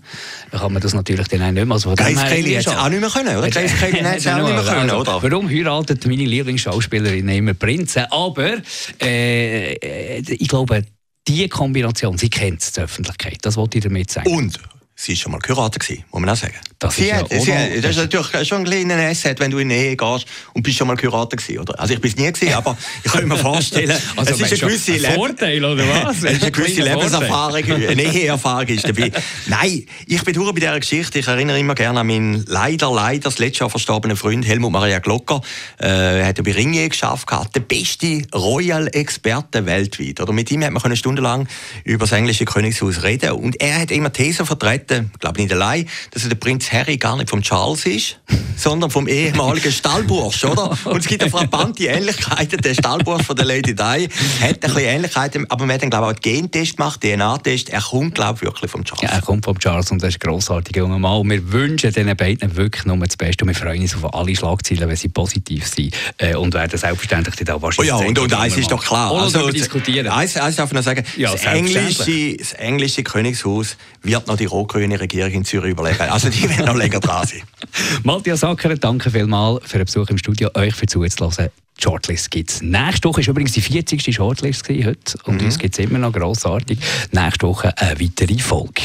Dann 0.52 0.60
kann 0.60 0.74
man 0.74 0.82
das 0.82 0.94
natürlich 0.94 1.28
dann 1.28 1.42
auch 1.42 1.52
nicht 1.52 1.66
mehr. 1.66 1.74
Also 1.74 1.94
Grace 1.96 2.24
Kelly 2.28 2.54
hätte 2.54 2.70
es 2.70 2.76
auch 2.76 2.90
nicht 2.90 3.02
mehr 3.02 3.10
können, 3.10 3.38
oder? 3.38 3.50
Grace 3.50 3.80
Kelly 3.80 3.98
hätte 4.04 4.18
es 4.18 4.28
auch 4.28 4.36
nicht 4.44 4.48
mehr 4.48 4.64
können, 4.64 4.90
also, 4.90 4.98
oder? 4.98 5.24
Warum 5.24 5.50
heiratet 5.50 6.06
meine 6.06 6.26
Lieblingsschauspielerin 6.26 7.30
immer 7.30 7.54
Prinzen? 7.54 8.06
Aber 8.10 8.58
äh, 9.02 9.74
äh, 9.74 10.24
ich 10.28 10.48
glaube, 10.48 10.84
diese 11.28 11.50
Kombination, 11.50 12.18
sie 12.18 12.30
kennt 12.30 12.76
die 12.76 12.82
Öffentlichkeit. 12.82 13.38
Das 13.42 13.58
wollte 13.58 13.78
ich 13.78 13.84
damit 13.84 14.12
sagen. 14.12 14.30
Und 14.30 14.60
Sie 14.98 15.12
war 15.12 15.18
schon 15.18 15.32
mal 15.34 15.40
geheiratet, 15.40 15.90
muss 16.12 16.22
man 16.22 16.30
auch 16.30 16.38
sagen. 16.38 16.56
Das, 16.80 16.96
sie 16.96 17.14
hat, 17.14 17.30
ja 17.30 17.40
sie 17.40 17.54
hat, 17.54 17.84
das 17.84 17.92
ist 17.92 17.98
natürlich 17.98 18.48
schon 18.48 18.60
ein 18.60 18.64
kleiner 18.64 18.96
Asset, 18.96 19.40
wenn 19.42 19.52
du 19.52 19.58
in 19.58 19.68
die 19.68 19.76
Ehe 19.76 19.98
gehst 19.98 20.26
und 20.54 20.64
bist 20.64 20.78
schon 20.78 20.88
mal 20.88 20.96
geheiratet 20.96 21.42
gewesen, 21.42 21.60
oder? 21.60 21.78
Also 21.80 21.94
ich 21.94 22.02
bin 22.02 22.12
es 22.12 22.18
nie 22.18 22.32
gewesen, 22.32 22.54
aber 22.54 22.78
ich 23.04 23.12
kann 23.12 23.28
mir 23.28 23.36
vorstellen, 23.36 23.98
also 24.16 24.34
es 24.34 24.40
ist 24.40 24.52
eine 24.52 24.72
gewisse 24.72 25.08
ein 25.08 25.16
Vorteil, 25.16 25.66
oder 25.66 25.84
was? 25.88 26.18
es 26.24 26.34
ist 26.34 26.44
eine 26.44 26.52
gewisse 26.52 26.82
Lebenserfahrung, 26.82 27.64
eine 27.64 28.04
Eheerfahrung 28.04 28.68
ist 28.68 28.88
dabei. 28.88 29.12
Nein, 29.48 29.86
ich 30.08 30.24
bin 30.24 30.34
durch 30.34 30.54
bei 30.54 30.60
dieser 30.62 30.80
Geschichte. 30.80 31.20
Ich 31.20 31.28
erinnere 31.28 31.60
immer 31.60 31.76
gerne 31.76 32.00
an 32.00 32.08
meinen 32.08 32.46
leider, 32.48 32.90
leider 32.90 33.24
das 33.24 33.38
letzte 33.38 33.62
Jahr 33.62 33.70
verstorbenen 33.70 34.16
Freund 34.16 34.46
Helmut 34.46 34.72
Maria 34.72 35.00
Glocker. 35.00 35.42
Äh, 35.80 36.20
er 36.20 36.28
hat 36.28 36.38
ja 36.38 36.44
bei 36.44 36.54
Ringe 36.54 36.88
geschafft, 36.88 37.28
der 37.54 37.60
beste 37.60 38.22
Royal-Experte 38.34 39.66
weltweit. 39.66 40.22
Oder 40.22 40.32
mit 40.32 40.52
ihm 40.52 40.64
hat 40.64 40.72
man 40.72 40.96
stundenlang 40.96 41.48
über 41.84 42.06
das 42.06 42.14
englische 42.14 42.46
Königshaus 42.46 43.04
reden 43.04 43.32
und 43.32 43.60
er 43.62 43.82
hat 43.82 43.92
immer 43.92 44.12
These 44.12 44.46
vertreten, 44.46 44.85
ich 44.92 45.20
glaube 45.20 45.42
nicht 45.42 45.52
allein, 45.54 45.88
dass 46.12 46.28
der 46.28 46.36
Prinz 46.36 46.72
Harry 46.72 46.98
gar 46.98 47.18
nicht 47.18 47.30
vom 47.30 47.42
Charles 47.42 47.86
ist, 47.86 48.20
sondern 48.56 48.90
vom 48.90 49.08
ehemaligen 49.08 49.72
Stallbursch, 49.72 50.46
oder? 50.46 50.78
Und 50.86 51.00
es 51.00 51.08
gibt 51.08 51.22
eine 51.22 51.32
frappante 51.32 51.86
Ähnlichkeiten. 51.86 52.62
Der 52.62 52.74
Stallbursch 52.74 53.24
von 53.24 53.36
der 53.36 53.46
Lady 53.46 53.76
Di 53.76 53.84
hat 53.84 54.10
ein 54.42 54.60
bisschen 54.60 54.80
Ähnlichkeiten, 54.80 55.50
aber 55.50 55.66
man 55.66 55.76
hat 55.76 55.82
dann, 55.82 55.90
glaube 55.90 56.06
ich, 56.06 56.10
auch 56.10 56.24
einen 56.24 56.50
Gentest 56.50 56.78
gemacht, 56.78 57.02
DNA-Test. 57.02 57.70
Er 57.70 57.82
kommt, 57.82 58.16
glaube 58.16 58.38
ich, 58.38 58.42
wirklich 58.44 58.72
vom 58.72 58.84
Charles. 58.84 59.04
Ja, 59.04 59.18
er 59.18 59.22
kommt 59.22 59.46
vom 59.46 59.60
Charles 59.60 59.92
und 59.92 60.02
er 60.02 60.10
ist 60.10 60.16
ein 60.16 60.30
grossartiger 60.30 60.82
junger 60.82 61.00
Mann. 61.00 61.22
Und 61.22 61.30
wir 61.30 61.52
wünschen 61.52 61.92
diesen 61.92 62.16
beiden 62.16 62.56
wirklich 62.56 62.86
nur 62.86 62.98
das 62.98 63.18
Beste 63.18 63.44
und 63.44 63.50
wir 63.50 63.56
freuen 63.56 63.82
uns 63.82 63.96
auf 63.96 64.14
alle 64.14 64.36
Schlagzeilen, 64.36 64.88
wenn 64.88 64.96
sie 64.96 65.10
positiv 65.10 65.68
sind 65.68 65.94
äh, 66.18 66.36
und 66.36 66.54
werden 66.54 66.78
selbstverständlich 66.78 67.36
dann 67.46 67.62
wahrscheinlich... 67.62 67.94
Oh 67.94 68.02
ja, 68.02 68.08
und, 68.08 68.18
und 68.18 68.34
eins 68.34 68.58
ist 68.58 68.72
doch 68.72 68.84
klar. 68.84 69.12
Also, 69.12 69.50
diskutieren. 69.50 70.08
Eins, 70.08 70.38
eins 70.38 70.56
darf 70.56 70.70
ich 70.70 70.76
noch 70.76 70.84
sagen, 70.84 71.04
ja, 71.18 71.32
das, 71.32 71.46
englische, 71.46 72.38
das 72.38 72.54
englische 72.54 73.04
Königshaus 73.04 73.78
wird 74.02 74.28
noch 74.28 74.38
die 74.38 74.46
rot 74.46 74.75
grüne 74.76 75.00
Regierung 75.00 75.32
in 75.32 75.46
Zürich 75.46 75.72
überleben. 75.72 76.10
Also 76.10 76.30
die 76.30 76.50
werden 76.50 76.66
noch 76.66 76.76
länger 76.76 77.00
dran 77.00 77.26
sein. 77.26 77.42
Matthias 78.04 78.44
Acker, 78.44 78.76
danke 78.76 79.10
vielmals 79.10 79.66
für 79.66 79.78
den 79.78 79.86
Besuch 79.86 80.10
im 80.10 80.18
Studio, 80.18 80.50
euch 80.54 80.76
für 80.76 80.86
zuzulassen. 80.86 81.50
Die 81.78 81.84
Shortlist 81.84 82.30
gibt 82.32 82.52
es. 82.52 82.62
Nächste 82.62 83.08
Woche 83.08 83.22
war 83.22 83.30
übrigens 83.30 83.54
die 83.54 83.62
40. 83.62 84.14
Shortlist 84.14 84.68
heute 84.68 85.18
und 85.24 85.40
mhm. 85.40 85.46
uns 85.46 85.58
gibt 85.58 85.78
es 85.78 85.86
immer 85.86 86.00
noch 86.00 86.12
grossartig. 86.12 86.80
Nächste 87.12 87.48
Woche 87.48 87.78
eine 87.78 88.00
weitere 88.00 88.38
Folge. 88.38 88.82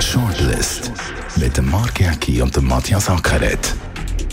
Shortlist 0.00 0.92
mit 1.36 1.56
dem 1.56 1.70
Mark 1.70 1.98
Jäcki 2.00 2.42
und 2.42 2.54
dem 2.54 2.66
Matthias 2.66 3.08
Ackeret. 3.08 3.74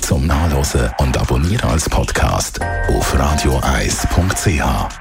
zum 0.02 0.28
Nachlesen 0.28 0.90
und 1.00 1.18
Abonnieren 1.18 1.70
als 1.70 1.90
Podcast 1.90 2.60
auf 2.90 3.18
radioeis.ch. 3.18 5.01